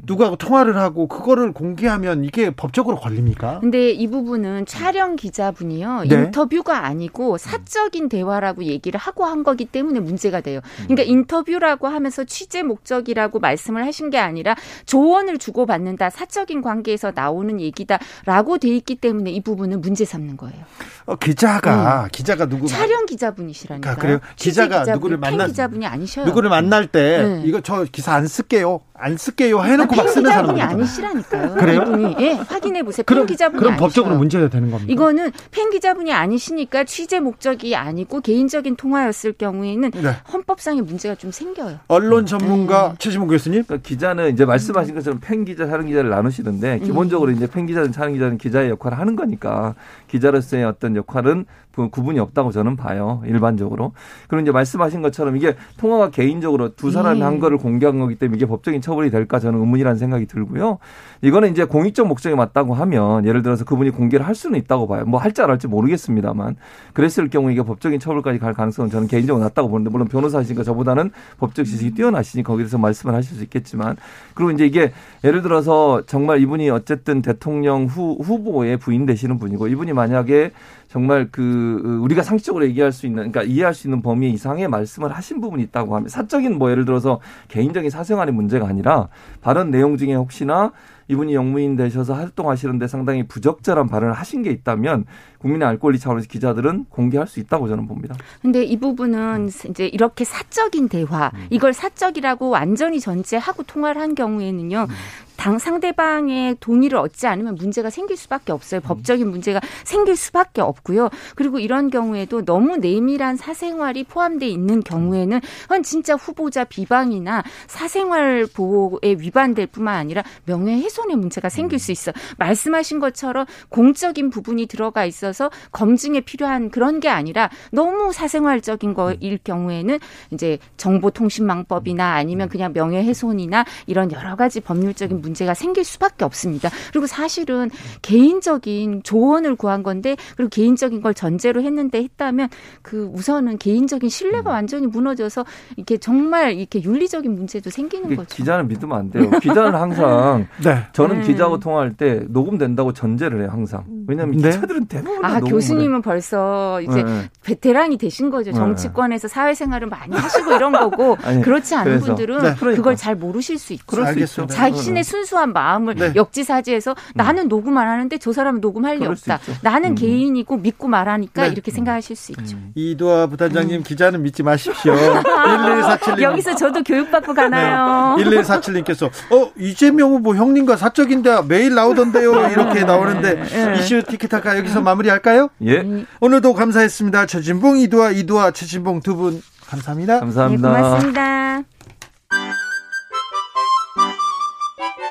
[0.06, 3.60] 누가 통화를 하고 그거를 공개하면 이게 법적으로 걸립니까?
[3.60, 6.04] 근데 이 부분은 촬영 기자분이요.
[6.08, 6.14] 네?
[6.14, 10.60] 인터뷰가 아니고 사적인 대화라고 얘기를 하고 한 거기 때문에 문제가 돼요.
[10.84, 11.08] 그러니까 음.
[11.08, 14.54] 인터뷰라고 하면서 취재 목적이라고 말씀을 하신 게 아니라
[14.86, 16.10] 조언을 주고받는다.
[16.10, 20.64] 사적인 관계에서 나오는 얘기다라고 돼 있기 때문에 이 부분은 문제 삼는 거예요.
[21.06, 22.08] 어, 기자가 음.
[22.12, 23.90] 기자가 누구 촬영 기자분이시라니까.
[23.90, 24.20] 아, 그래요?
[24.36, 26.26] 기자가 기자분, 누구를 만날 기자분이 아니셔요.
[26.26, 27.42] 누구를 만날 때 네.
[27.44, 28.80] 이거 저 기사 안 쓸게요.
[28.96, 31.54] 안 쓸게요 해놓고 막 쓰는 사람이 아니시라니까요.
[31.54, 31.82] 그래요?
[31.82, 33.04] 이분이 예, 확인해 보세요.
[33.06, 33.86] 팬 기자분이 그럼 아니셔요.
[33.86, 34.92] 법적으로 문제가 되는 겁니다.
[34.92, 40.16] 이거는 팬 기자분이 아니시니까 취재 목적이 아니고 개인적인 통화였을 경우에는 네.
[40.32, 41.78] 헌법상의 문제가 좀 생겨요.
[41.88, 42.94] 언론 전문가 네.
[42.98, 47.36] 최지문 교수님, 그러니까 기자는 이제 말씀하신 것처럼 팬 기자, 사는 기자를 나누시는데 기본적으로 음.
[47.36, 49.74] 이제 팬 기자는 사는 기자는 기자의 역할을 하는 거니까
[50.08, 53.20] 기자로서의 어떤 역할은 구분이 없다고 저는 봐요.
[53.26, 53.92] 일반적으로.
[54.28, 57.26] 그리고 이제 말씀하신 것처럼 이게 통화가 개인적으로 두 사람이 음.
[57.26, 60.78] 한 거를 공개한 거기 때문에 이게 법적인 처벌이 될까 저는 의문 이라는 생각이 들고요.
[61.22, 65.04] 이거는 이제 공익적 목적에 맞다고 하면 예를 들어서 그분이 공개를 할 수는 있다고 봐요.
[65.06, 66.56] 뭐 할지 안 할지 모르겠습니다만
[66.92, 71.64] 그랬을 경우 이게 법적인 처벌까지 갈 가능성은 저는 개인적으로 낮다고 보는데 물론 변호사시니까 저보다는 법적
[71.64, 73.96] 지식이 뛰어나시니 거기서 말씀을 하실 수 있겠지만
[74.34, 74.92] 그리고 이제 이게
[75.24, 80.50] 예를 들어서 정말 이분이 어쨌든 대통령 후, 후보에 부인 되시는 분이고 이분이 만약에
[80.94, 85.40] 정말 그 우리가 상식적으로 얘기할 수 있는 그러니까 이해할 수 있는 범위 이상의 말씀을 하신
[85.40, 89.08] 부분이 있다고 하면 사적인 뭐 예를 들어서 개인적인 사생활의 문제가 아니라
[89.40, 90.70] 발언 내용 중에 혹시나
[91.08, 95.06] 이분이 영무인 되셔서 활동하시는데 상당히 부적절한 발언을 하신 게 있다면
[95.44, 98.16] 국민의 알 권리 차원에서 기자들은 공개할 수 있다고 저는 봅니다.
[98.40, 101.46] 근데 이 부분은 이제 이렇게 사적인 대화, 음.
[101.50, 104.86] 이걸 사적이라고 완전히 전제하고 통화를 한 경우에는요.
[104.88, 104.94] 음.
[105.36, 108.80] 당 상대방의 동의를 얻지 않으면 문제가 생길 수밖에 없어요.
[108.80, 108.82] 음.
[108.82, 111.10] 법적인 문제가 생길 수밖에 없고요.
[111.34, 119.16] 그리고 이런 경우에도 너무 내밀한 사생활이 포함되어 있는 경우에는 그건 진짜 후보자 비방이나 사생활 보호에
[119.18, 122.12] 위반될 뿐만 아니라 명예훼손의 문제가 생길 수 있어.
[122.38, 125.33] 말씀하신 것처럼 공적인 부분이 들어가 있어서
[125.72, 129.98] 검증에 필요한 그런 게 아니라 너무 사생활적인 거일 경우에는
[130.32, 136.70] 이제 정보통신망법이나 아니면 그냥 명예훼손이나 이런 여러 가지 법률적인 문제 문제가 생길 수밖에 없습니다.
[136.92, 137.70] 그리고 사실은
[138.02, 142.48] 개인적인 조언을 구한 건데 그리고 개인적인 걸 전제로 했는데 했다면
[142.82, 144.54] 그 우선은 개인적인 신뢰가 음.
[144.54, 145.44] 완전히 무너져서
[145.76, 148.34] 이렇게 정말 이렇게 윤리적인 문제도 생기는 거죠.
[148.34, 149.30] 기자는 믿으면 안 돼요.
[149.40, 150.86] 기자는 항상 네.
[150.92, 151.26] 저는 네.
[151.26, 153.84] 기자하고 통화할 때 녹음된다고 전제를 해요 항상.
[154.06, 154.50] 왜냐하면 네.
[154.50, 156.90] 기자들은 대부분 다아 교수님은 벌써 해요.
[156.90, 157.30] 이제 네.
[157.42, 158.50] 베테랑이 되신 거죠.
[158.50, 158.56] 네.
[158.56, 162.06] 정치권에서 사회생활을 많이 하시고 이런 거고 아니, 그렇지 않은 그래서.
[162.06, 162.54] 분들은 네.
[162.58, 162.76] 그러니까.
[162.76, 164.54] 그걸 잘 모르실 수수 알겠습니다.
[164.54, 166.12] 자신의 순수한 마음을 네.
[166.14, 169.38] 역지사지해서 나는 녹음 안 하는데 저 사람은 녹음할 리 없다.
[169.62, 169.94] 나는 음.
[169.94, 171.48] 개인이고 믿고 말하니까 네.
[171.48, 172.56] 이렇게 생각하실 수 있죠.
[172.74, 174.94] 이도아 부단장님 기자는 믿지 마십시오.
[175.24, 176.22] 1147님.
[176.22, 178.16] 여기서 저도 교육받고 가나요?
[178.16, 178.24] 네.
[178.24, 183.78] 1147님께서 어 이재명 후보 형님과 사적인데 매일 나오던데요 이렇게 나오는데 네.
[183.78, 185.48] 이슈 티키타카 여기서 마무리 할까요?
[185.66, 185.82] 예.
[186.20, 187.26] 오늘도 감사했습니다.
[187.26, 190.14] 최진봉 이도아 이도아 최진봉 두 분 감사합니다.
[190.14, 190.68] 네, 감사합니다.
[190.68, 191.62] 고맙습니다.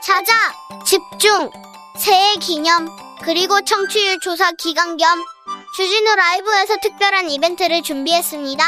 [0.03, 0.33] 찾아
[0.85, 1.49] 집중
[1.97, 2.87] 새해 기념
[3.23, 5.23] 그리고 청취율 조사 기간 겸
[5.75, 8.63] 주진우 라이브에서 특별한 이벤트를 준비했습니다.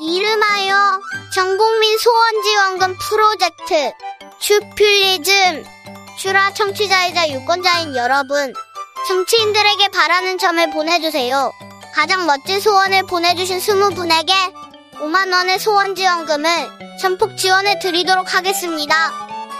[0.00, 1.00] 이름하여
[1.34, 3.92] 전국민 소원지원금 프로젝트
[4.40, 5.64] 슈필리즘
[6.18, 8.52] 슈라 청취자이자 유권자인 여러분
[9.06, 11.52] 정치인들에게 바라는 점을 보내주세요.
[11.94, 14.32] 가장 멋진 소원을 보내주신 20분에게
[14.94, 16.48] 5만원의 소원지원금을
[17.00, 18.94] 전폭 지원해 드리도록 하겠습니다.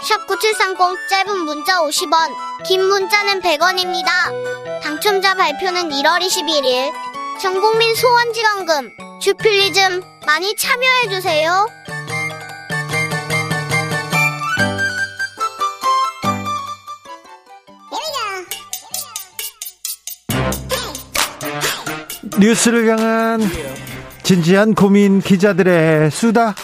[0.01, 2.33] 샵 9730 짧은 문자 50원,
[2.65, 4.81] 긴 문자는 100원입니다.
[4.81, 6.93] 당첨자 발표는 1월 21일.
[7.41, 11.67] 전국민 소원지원금, 주필리즘 많이 참여해주세요.
[22.39, 23.41] 뉴스를 향한
[24.23, 26.55] 진지한 고민 기자들의 수다.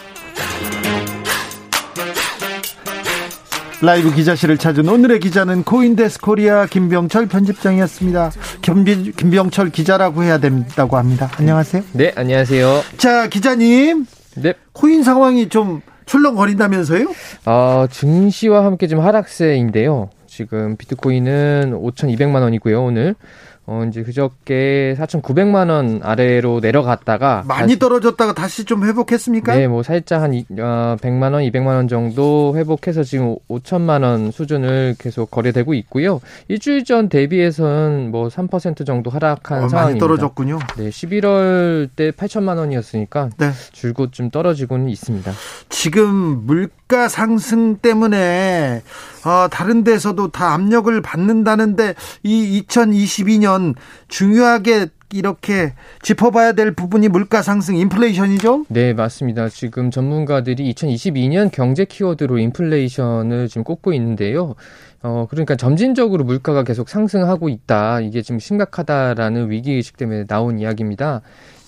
[3.81, 8.31] 라이브 기자실을 찾은 오늘의 기자는 코인데스크 코리아 김병철 편집장이었습니다.
[8.61, 11.31] 김비, 김병철 기자라고 해야 된다고 합니다.
[11.37, 11.83] 안녕하세요.
[11.93, 12.81] 네, 안녕하세요.
[12.97, 14.05] 자, 기자님.
[14.35, 14.53] 네.
[14.73, 17.05] 코인 상황이 좀 출렁거린다면서요?
[17.45, 20.09] 어, 증시와 함께 좀 하락세인데요.
[20.27, 23.15] 지금 비트코인은 5,200만 원이고요, 오늘.
[23.71, 29.55] 어, 이제 그저께 4,900만 원 아래로 내려갔다가 많이 다시- 떨어졌다가 다시 좀 회복했습니까?
[29.55, 34.31] 네, 뭐 살짝 한 이- 어, 100만 원, 200만 원 정도 회복해서 지금 5천만 원
[34.31, 36.19] 수준을 계속 거래되고 있고요.
[36.47, 40.03] 일주일 전 대비해서는 뭐 3% 정도 하락한 어, 많이 상황입니다.
[40.03, 40.57] 떨어졌군요.
[40.77, 43.51] 네, 11월 때 8천만 원이었으니까 네.
[43.71, 45.31] 줄곧 좀 떨어지고는 있습니다.
[45.69, 46.07] 지금
[46.47, 48.81] 물가 상승 때문에
[49.25, 53.58] 어, 다른 데서도 다 압력을 받는다는데 이 2022년
[54.07, 58.65] 중요하게 이렇게 짚어봐야 될 부분이 물가 상승 인플레이션이죠?
[58.69, 59.49] 네, 맞습니다.
[59.49, 64.55] 지금 전문가들이 2022년 경제 키워드로 인플레이션을 지금 꼽고 있는데요.
[65.01, 68.01] 어, 그러니까 점진적으로 물가가 계속 상승하고 있다.
[68.01, 71.21] 이게 지금 심각하다라는 위기의식 때문에 나온 이야기입니다.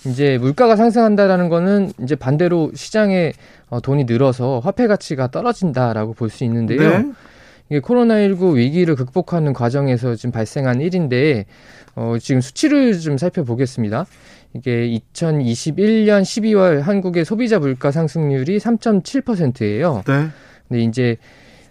[0.05, 3.33] 이제 물가가 상승한다라는 거는 이제 반대로 시장에
[3.69, 6.79] 어, 돈이 늘어서 화폐 가치가 떨어진다라고 볼 수 있는데요.
[6.79, 7.11] 네.
[7.71, 11.45] 이게 코로나19 위기를 극복하는 과정에서 지금 발생한 일인데,
[11.95, 14.05] 어, 지금 수치를 좀 살펴보겠습니다.
[14.53, 20.03] 이게 2021년 12월 한국의 소비자 물가 상승률이 3.7%예요.
[20.05, 20.27] 네.
[20.67, 21.15] 근데 이제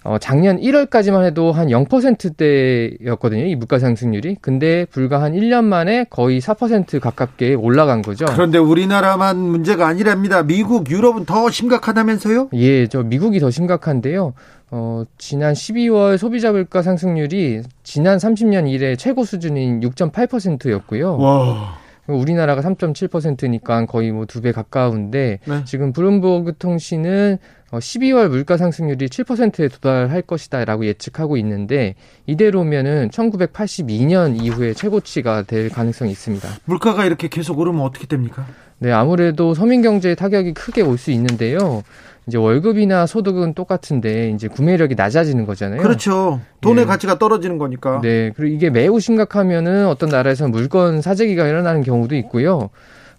[0.02, 3.44] 어, 작년 1월까지만 해도 한 0%대였거든요.
[3.44, 4.36] 이 물가 상승률이.
[4.40, 8.24] 근데 불과 한 1년 만에 거의 4% 가깝게 올라간 거죠.
[8.26, 10.42] 그런데 우리나라만 문제가 아니랍니다.
[10.42, 12.48] 미국, 유럽은 더 심각하다면서요?
[12.54, 14.32] 예, 저 미국이 더 심각한데요.
[14.70, 21.18] 어, 지난 12월 소비자 물가 상승률이 지난 30년 이래 최고 수준인 6.8%였고요.
[21.18, 21.79] 와.
[22.16, 25.64] 우리나라가 3.7%니까 거의 뭐 두 배 가까운데 네.
[25.64, 27.38] 지금 블룸버그 통신은
[27.72, 31.94] 어, 12월 물가 상승률이 7%에 도달할 것이다라고 예측하고 있는데
[32.26, 36.48] 이대로면은 1982년 이후에 최고치가 될 가능성이 있습니다.
[36.64, 38.46] 물가가 이렇게 계속 오르면 어떻게 됩니까?
[38.78, 41.82] 네, 아무래도 서민 경제에 타격이 크게 올 수 있는데요.
[42.30, 45.82] 이제 월급이나 소득은 똑같은데 이제 구매력이 낮아지는 거잖아요.
[45.82, 46.40] 그렇죠.
[46.60, 46.86] 돈의 예.
[46.86, 48.00] 가치가 떨어지는 거니까.
[48.00, 52.70] 네, 그리고 이게 매우 심각하면은 어떤 나라에서는 물건 사재기가 일어나는 경우도 있고요.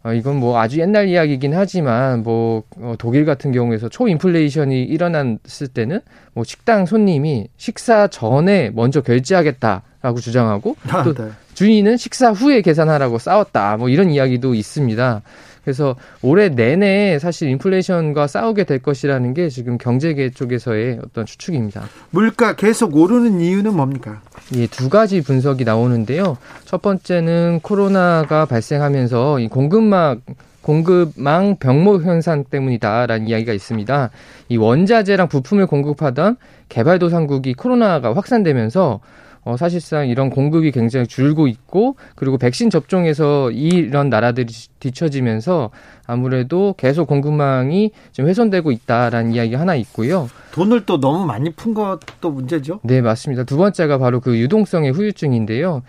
[0.03, 5.99] 어, 이건 뭐 아주 옛날 이야기이긴 하지만 뭐 어, 독일 같은 경우에서 초인플레이션이 일어났을 때는
[6.33, 11.25] 뭐 식당 손님이 식사 전에 먼저 결제하겠다라고 주장하고 아, 또 네.
[11.53, 13.75] 주인은 식사 후에 계산하라고 싸웠다.
[13.77, 15.21] 뭐 이런 이야기도 있습니다.
[15.63, 21.83] 그래서 올해 내내 사실 인플레이션과 싸우게 될 것이라는 게 지금 경제계 쪽에서의 어떤 추측입니다.
[22.09, 24.21] 물가 계속 오르는 이유는 뭡니까?
[24.55, 26.37] 예, 두 가지 분석이 나오는데요.
[26.65, 30.19] 첫 번째는 코로나가 발생하면서 이 공급막
[30.61, 34.09] 공급망 병목 현상 때문이다라는 이야기가 있습니다.
[34.49, 36.37] 이 원자재랑 부품을 공급하던
[36.69, 38.99] 개발도상국이 코로나가 확산되면서
[39.43, 45.71] 어, 사실상 이런 공급이 굉장히 줄고 있고 그리고 백신 접종에서 이런 나라들이 뒤처지면서
[46.05, 50.29] 아무래도 계속 공급망이 좀 훼손되고 있다라는 이야기 하나 있고요.
[50.53, 52.81] 돈을 또 너무 많이 푼 것도 문제죠.
[52.83, 53.43] 네, 맞습니다.
[53.43, 55.81] 두 번째가 바로 그 유동성의 후유증인데요.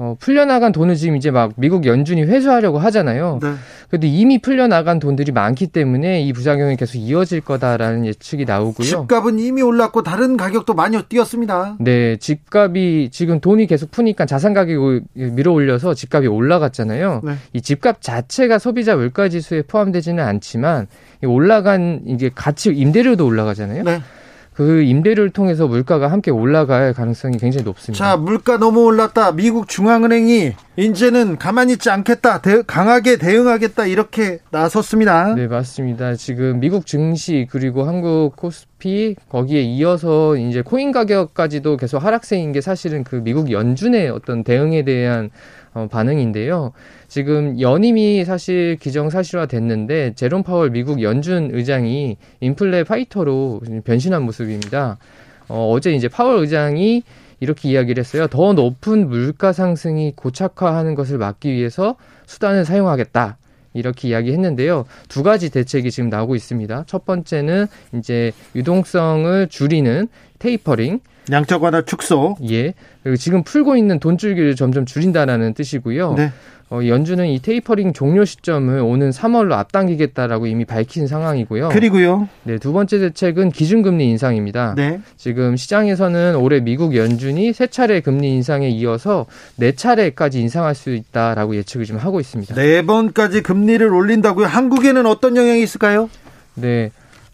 [0.00, 3.40] 어, 풀려나간 돈을 지금 이제 막 미국 연준이 회수하려고 하잖아요.
[3.42, 3.54] 네.
[3.90, 8.86] 그래도 이미 풀려나간 돈들이 많기 때문에 이 부작용이 계속 이어질 거다라는 예측이 나오고요.
[8.86, 11.78] 집값은 이미 올랐고 다른 가격도 많이 뛰었습니다.
[11.80, 17.22] 네, 집값이 지금 돈이 계속 푸니까 자산 가격을 밀어 올려서 집값이 올라갔잖아요.
[17.24, 17.32] 네.
[17.52, 20.86] 이 집값 자체가 소비자 물가 지수에 포함되지는 않지만
[21.24, 23.82] 올라간 이게 가치 임대료도 올라가잖아요.
[23.82, 24.00] 네.
[24.58, 28.04] 그 임대료를 통해서 물가가 함께 올라갈 가능성이 굉장히 높습니다.
[28.04, 29.30] 자, 물가 너무 올랐다.
[29.30, 32.42] 미국 중앙은행이 이제는 가만히 있지 않겠다.
[32.42, 33.86] 대, 강하게 대응하겠다.
[33.86, 35.34] 이렇게 나섰습니다.
[35.36, 36.16] 네, 맞습니다.
[36.16, 43.04] 지금 미국 증시 그리고 한국 코스피 거기에 이어서 이제 코인 가격까지도 계속 하락세인 게 사실은
[43.04, 45.30] 그 미국 연준의 어떤 대응에 대한
[45.74, 46.72] 어, 반응인데요.
[47.06, 54.98] 지금 연임이 사실 기정사실화 됐는데 제롬 파월 미국 연준 의장이 인플레 파이터로 변신한 모습입니다.
[55.48, 57.02] 어, 어제 이제 파월 의장이
[57.40, 58.26] 이렇게 이야기를 했어요.
[58.26, 61.96] 더 높은 물가 상승이 고착화하는 것을 막기 위해서
[62.26, 63.38] 수단을 사용하겠다.
[63.74, 64.86] 이렇게 이야기했는데요.
[65.08, 66.84] 두 가지 대책이 지금 나오고 있습니다.
[66.86, 70.08] 첫 번째는 이제 유동성을 줄이는
[70.38, 71.00] 테이퍼링,
[71.30, 72.36] 양적 완화 축소.
[72.50, 72.74] 예.
[73.02, 76.14] 그리고 지금 풀고 있는 돈줄기를 점점 줄인다라는 뜻이고요.
[76.14, 76.32] 네.
[76.70, 81.70] 어, 연준은 이 테이퍼링 종료 시점을 오는 3월로 앞당기겠다라고 이미 밝힌 상황이고요.
[81.70, 82.28] 그리고요.
[82.42, 84.74] 네, 두 번째 대책은 기준금리 인상입니다.
[84.76, 85.00] 네.
[85.16, 89.24] 지금 시장에서는 올해 미국 연준이 세 차례 금리 인상에 이어서
[89.56, 92.54] 네 차례까지 인상할 수 있다라고 예측을 좀 하고 있습니다.
[92.54, 94.46] 네 번까지 금리를 올린다고요?
[94.46, 96.10] 한국에는 어떤 영향이 있을까요?
[96.54, 96.90] 네.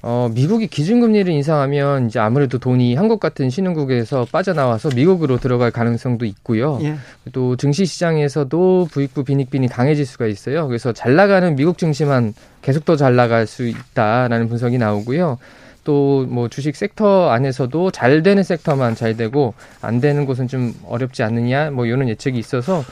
[0.07, 6.79] 어, 미국이 기준금리를 인상하면 이제 아무래도 돈이 한국 같은 신흥국에서 빠져나와서 미국으로 들어갈 가능성도 있고요.
[6.83, 6.97] 예.
[7.33, 10.67] 또 증시 시장에서도 부익부 빈익빈이 강해질 수가 있어요.
[10.69, 15.39] 그래서 잘 나가는 미국 증시만 계속 더 잘 나갈 수 있다라는 분석이 나오고요.
[15.85, 21.23] 또 뭐 주식 섹터 안에서도 잘 되는 섹터만 잘 되고 안 되는 곳은 좀 어렵지
[21.23, 22.85] 않느냐 뭐 이런 예측이 있어서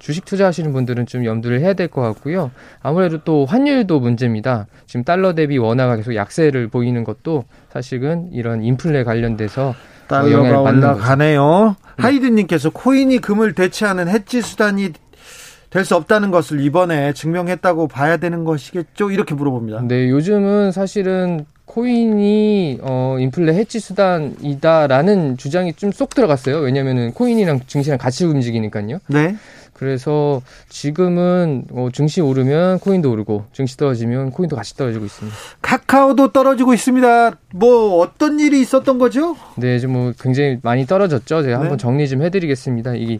[0.00, 2.50] 주식 투자하시는 분들은 좀 염두를 해야 될 것 같고요.
[2.82, 4.66] 아무래도 또 환율도 문제입니다.
[4.86, 9.74] 지금 달러 대비 원화가 계속 약세를 보이는 것도 사실은 이런 인플레 관련돼서
[10.08, 11.76] 달러가 올라가네요.
[11.98, 12.02] 네.
[12.02, 14.92] 하이드님께서 코인이 금을 대체하는 해지 수단이
[15.70, 19.12] 될수 없다는 것을 이번에 증명했다고 봐야 되는 것이겠죠?
[19.12, 19.82] 이렇게 물어봅니다.
[19.86, 26.58] 네, 요즘은 사실은 코인이 어 인플레 해지 수단이다라는 주장이 좀 쏙 들어갔어요.
[26.58, 28.98] 왜냐면은 코인이랑 증시랑 같이 움직이니까요.
[29.08, 29.36] 네.
[29.80, 35.34] 그래서 지금은 어, 증시 오르면 코인도 오르고 증시 떨어지면 코인도 같이 떨어지고 있습니다.
[35.62, 37.38] 카카오도 떨어지고 있습니다.
[37.54, 39.36] 뭐 어떤 일이 있었던 거죠?
[39.56, 41.42] 네, 좀 뭐 굉장히 많이 떨어졌죠.
[41.42, 41.54] 제가 네.
[41.54, 42.94] 한번 정리 좀 해드리겠습니다.
[42.96, 43.18] 이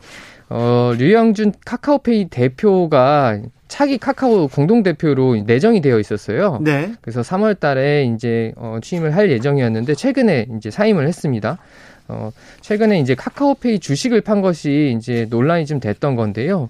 [0.51, 6.59] 어, 류영준 카카오페이 대표가 차기 카카오 공동 대표로 내정이 되어 있었어요.
[6.61, 6.93] 네.
[7.01, 11.57] 그래서 3월 달에 이제 어, 취임을 할 예정이었는데 최근에 이제 사임을 했습니다.
[12.11, 16.69] 어, 최근에 이제 카카오페이 주식을 판 것이 이제 논란이 좀 됐던 건데요.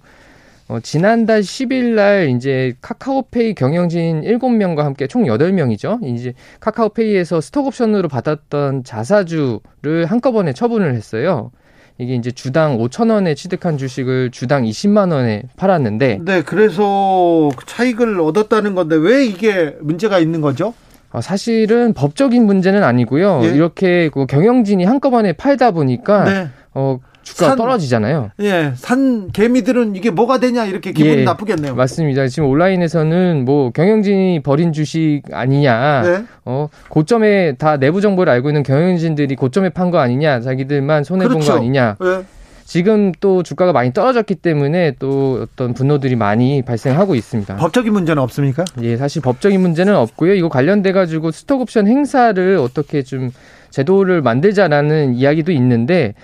[0.68, 6.04] 어, 지난달 10일 날 이제 카카오페이 경영진 7명과 함께 총 8명이죠.
[6.04, 11.50] 이제 카카오페이에서 스톡옵션으로 받았던 자사주를 한꺼번에 처분을 했어요.
[11.98, 18.74] 이게 이제 주당 5천 원에 취득한 주식을 주당 20만 원에 팔았는데 네, 그래서 차익을 얻었다는
[18.74, 20.72] 건데 왜 이게 문제가 있는 거죠?
[21.12, 23.40] 어, 사실은 법적인 문제는 아니고요.
[23.44, 23.48] 예?
[23.48, 26.48] 이렇게 그 경영진이 한꺼번에 팔다 보니까 네.
[26.74, 28.30] 어 주가 떨어지잖아요.
[28.40, 31.74] 예, 산 개미들은 이게 뭐가 되냐 이렇게 기분이 예, 나쁘겠네요.
[31.74, 32.26] 맞습니다.
[32.28, 36.24] 지금 온라인에서는 뭐 경영진이 버린 주식 아니냐, 네.
[36.44, 41.40] 어 고점에 다 내부 정보를 알고 있는 경영진들이 고점에 판 거 아니냐, 자기들만 손해 그렇죠.
[41.46, 41.96] 본거 아니냐.
[42.00, 42.22] 네.
[42.70, 47.56] 지금 또 주가가 많이 떨어졌기 때문에 또 어떤 분노들이 많이 발생하고 있습니다.
[47.56, 48.64] 법적인 문제는 없습니까?
[48.80, 50.34] 예, 사실 법적인 문제는 없고요.
[50.34, 53.32] 이거 관련돼 가지고 스톡 옵션 행사를 어떻게 좀
[53.70, 56.14] 제도를 만들자라는 이야기도 있는데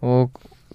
[0.00, 0.26] 어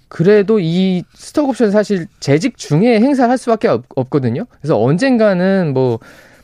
[0.08, 4.46] 그래도 이 스톡 옵션 사실 재직 중에 행사를 할 수밖에 없, 없거든요.
[4.62, 5.98] 그래서 언젠가는 뭐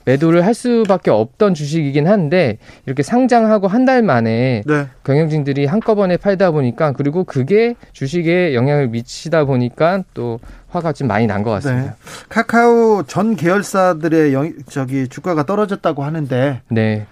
[0.04, 4.86] 매도를 할 수밖에 없던 주식이긴 한데 이렇게 상장하고 한 달 만에 네.
[5.04, 10.40] 경영진들이 한꺼번에 팔다 보니까 그리고 그게 주식에 영향을 미치다 보니까 또
[10.70, 11.90] 화가 좀 많이 난 것 같습니다.
[11.90, 11.96] 네.
[12.30, 17.06] 카카오 전 계열사들의 영, 저기 주가가 떨어졌다고 하는데 네.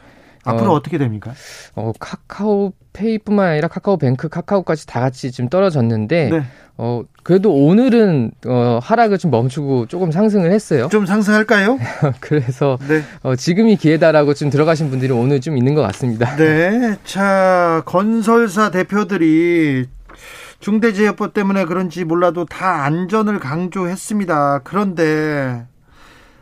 [0.44, 1.32] 앞으로 어, 떻게 됩니까?
[1.74, 6.42] 어, 카카오 페이뿐만 아니라 카카오뱅크, 카카오까지 다 같이 지금 떨어졌는데 네.
[6.76, 10.88] 어, 그래도 오늘은 어, 하락을 좀 멈추고 조금 상승을 했어요.
[10.90, 11.78] 좀 상승할까요?
[12.20, 13.02] 그래서 네.
[13.22, 16.36] 어, 지금이 기회다라고 좀 들어가신 분들이 오늘 좀 있는 것 같습니다.
[16.36, 16.96] 네.
[17.04, 19.86] 자, 건설사 대표들이
[20.60, 24.60] 중대재해법 때문에 그런지 몰라도 다 안전을 강조했습니다.
[24.64, 25.66] 그런데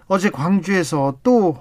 [0.07, 1.57] 어제 광주에서 또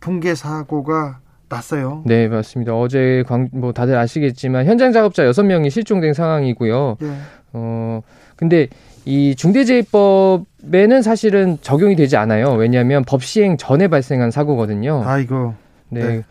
[0.00, 1.18] 붕괴 사고가
[1.48, 2.02] 났어요.
[2.04, 2.74] 네, 맞습니다.
[2.74, 6.96] 어제 광, 뭐 다들 아시겠지만 현장 작업자 6명이 실종된 상황이고요.
[7.00, 7.08] 네.
[7.52, 8.02] 어,
[8.36, 8.68] 근데
[9.04, 12.52] 이 중대재해법에는 사실은 적용이 되지 않아요.
[12.52, 15.02] 왜냐하면 법 시행 전에 발생한 사고거든요.
[15.06, 15.54] 아이고.
[15.88, 16.00] 네.
[16.00, 16.22] 네.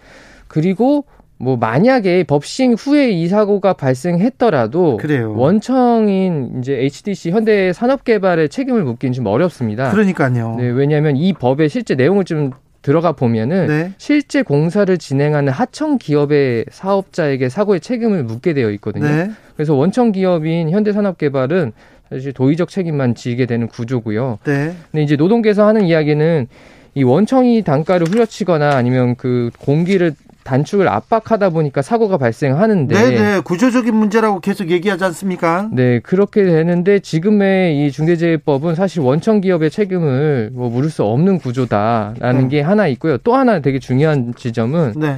[0.48, 1.06] 그리고
[1.38, 5.34] 뭐 만약에 법 시행 후에 이 사고가 발생했더라도 그래요.
[5.36, 9.92] 원청인 이제 HDC 현대 산업개발의 책임을 묻기는 좀 어렵습니다.
[9.92, 10.56] 그러니까요.
[10.58, 12.52] 네, 왜냐하면 이 법의 실제 내용을 좀
[12.86, 13.92] 들어가 보면은 네.
[13.98, 19.08] 실제 공사를 진행하는 하청 기업의 사업자에게 사고의 책임을 묻게 되어 있거든요.
[19.08, 19.32] 네.
[19.56, 21.72] 그래서 원청 기업인 현대산업개발은
[22.12, 24.38] 사실 도의적 책임만 지게 되는 구조고요.
[24.44, 24.76] 네.
[24.92, 26.48] 근데 이제 노동계에서 하는 이야기는
[26.94, 30.14] 이 원청이 단가를 후려치거나 아니면 그 공기를
[30.46, 35.68] 단축을 압박하다 보니까 사고가 발생하는데 네네 구조적인 문제라고 계속 얘기하지 않습니까?
[35.72, 42.44] 네 그렇게 되는데 지금의 이 중대재해법은 사실 원청 기업의 책임을 뭐 물을 수 없는 구조다라는
[42.44, 42.48] 네.
[42.48, 43.18] 게 하나 있고요.
[43.18, 45.18] 또 하나 되게 중요한 지점은 네.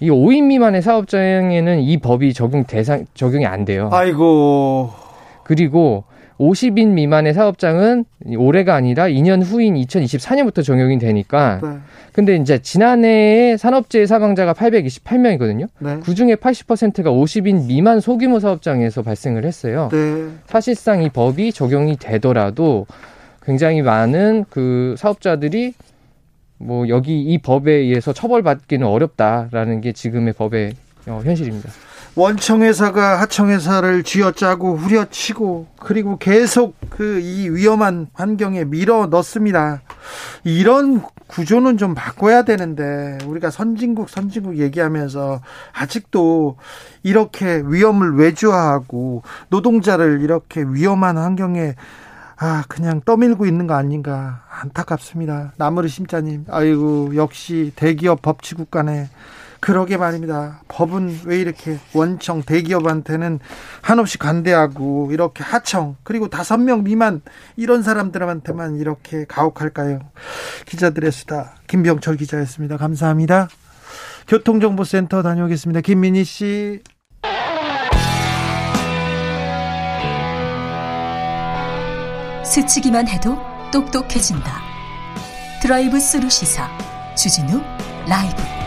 [0.00, 3.90] 이 5인 미만의 사업장에는 이 법이 적용 대상 적용이 안 돼요.
[3.92, 4.90] 아이고
[5.44, 6.04] 그리고
[6.38, 8.04] 50인 미만의 사업장은
[8.36, 11.60] 올해가 아니라 2년 후인 2024년부터 적용이 되니까.
[11.62, 11.68] 네.
[12.12, 15.68] 근데 이제 지난해에 산업재해 사망자가 828명이거든요.
[15.78, 15.98] 네.
[16.02, 19.88] 그 중에 80%가 50인 미만 소규모 사업장에서 발생을 했어요.
[19.92, 20.28] 네.
[20.46, 22.86] 사실상 이 법이 적용이 되더라도
[23.42, 25.74] 굉장히 많은 그 사업자들이
[26.58, 30.72] 뭐 여기 이 법에 의해서 처벌받기는 어렵다라는 게 지금의 법의
[31.08, 31.70] 어, 현실입니다.
[32.16, 39.82] 원청회사가 하청회사를 쥐어짜고 후려치고 그리고 계속 그 이 위험한 환경에 밀어 넣습니다.
[40.44, 45.40] 이런 구조는 좀 바꿔야 되는데 우리가 선진국 선진국 얘기하면서
[45.72, 46.56] 아직도
[47.02, 51.74] 이렇게 위험을 외주화하고 노동자를 이렇게 위험한 환경에
[52.38, 55.52] 아 그냥 떠밀고 있는 거 아닌가 안타깝습니다.
[55.56, 59.08] 나무르 심자님 아이고 역시 대기업 법치국 간에
[59.66, 60.60] 그러게 말입니다.
[60.68, 63.40] 법은 왜 이렇게 원청 대기업한테는
[63.82, 67.20] 한없이 관대하고 이렇게 하청 그리고 다섯 명 미만
[67.56, 69.98] 이런 사람들한테만 이렇게 가혹할까요?
[70.66, 72.76] 기자들의 수다 김병철 기자였습니다.
[72.76, 73.48] 감사합니다.
[74.28, 75.80] 교통정보센터 다녀오겠습니다.
[75.80, 76.80] 김민희 씨.
[82.44, 83.36] 스치기만 해도
[83.72, 84.60] 똑똑해진다.
[85.60, 86.68] 드라이브 스루 시사
[87.16, 87.60] 주진우
[88.08, 88.65] 라이브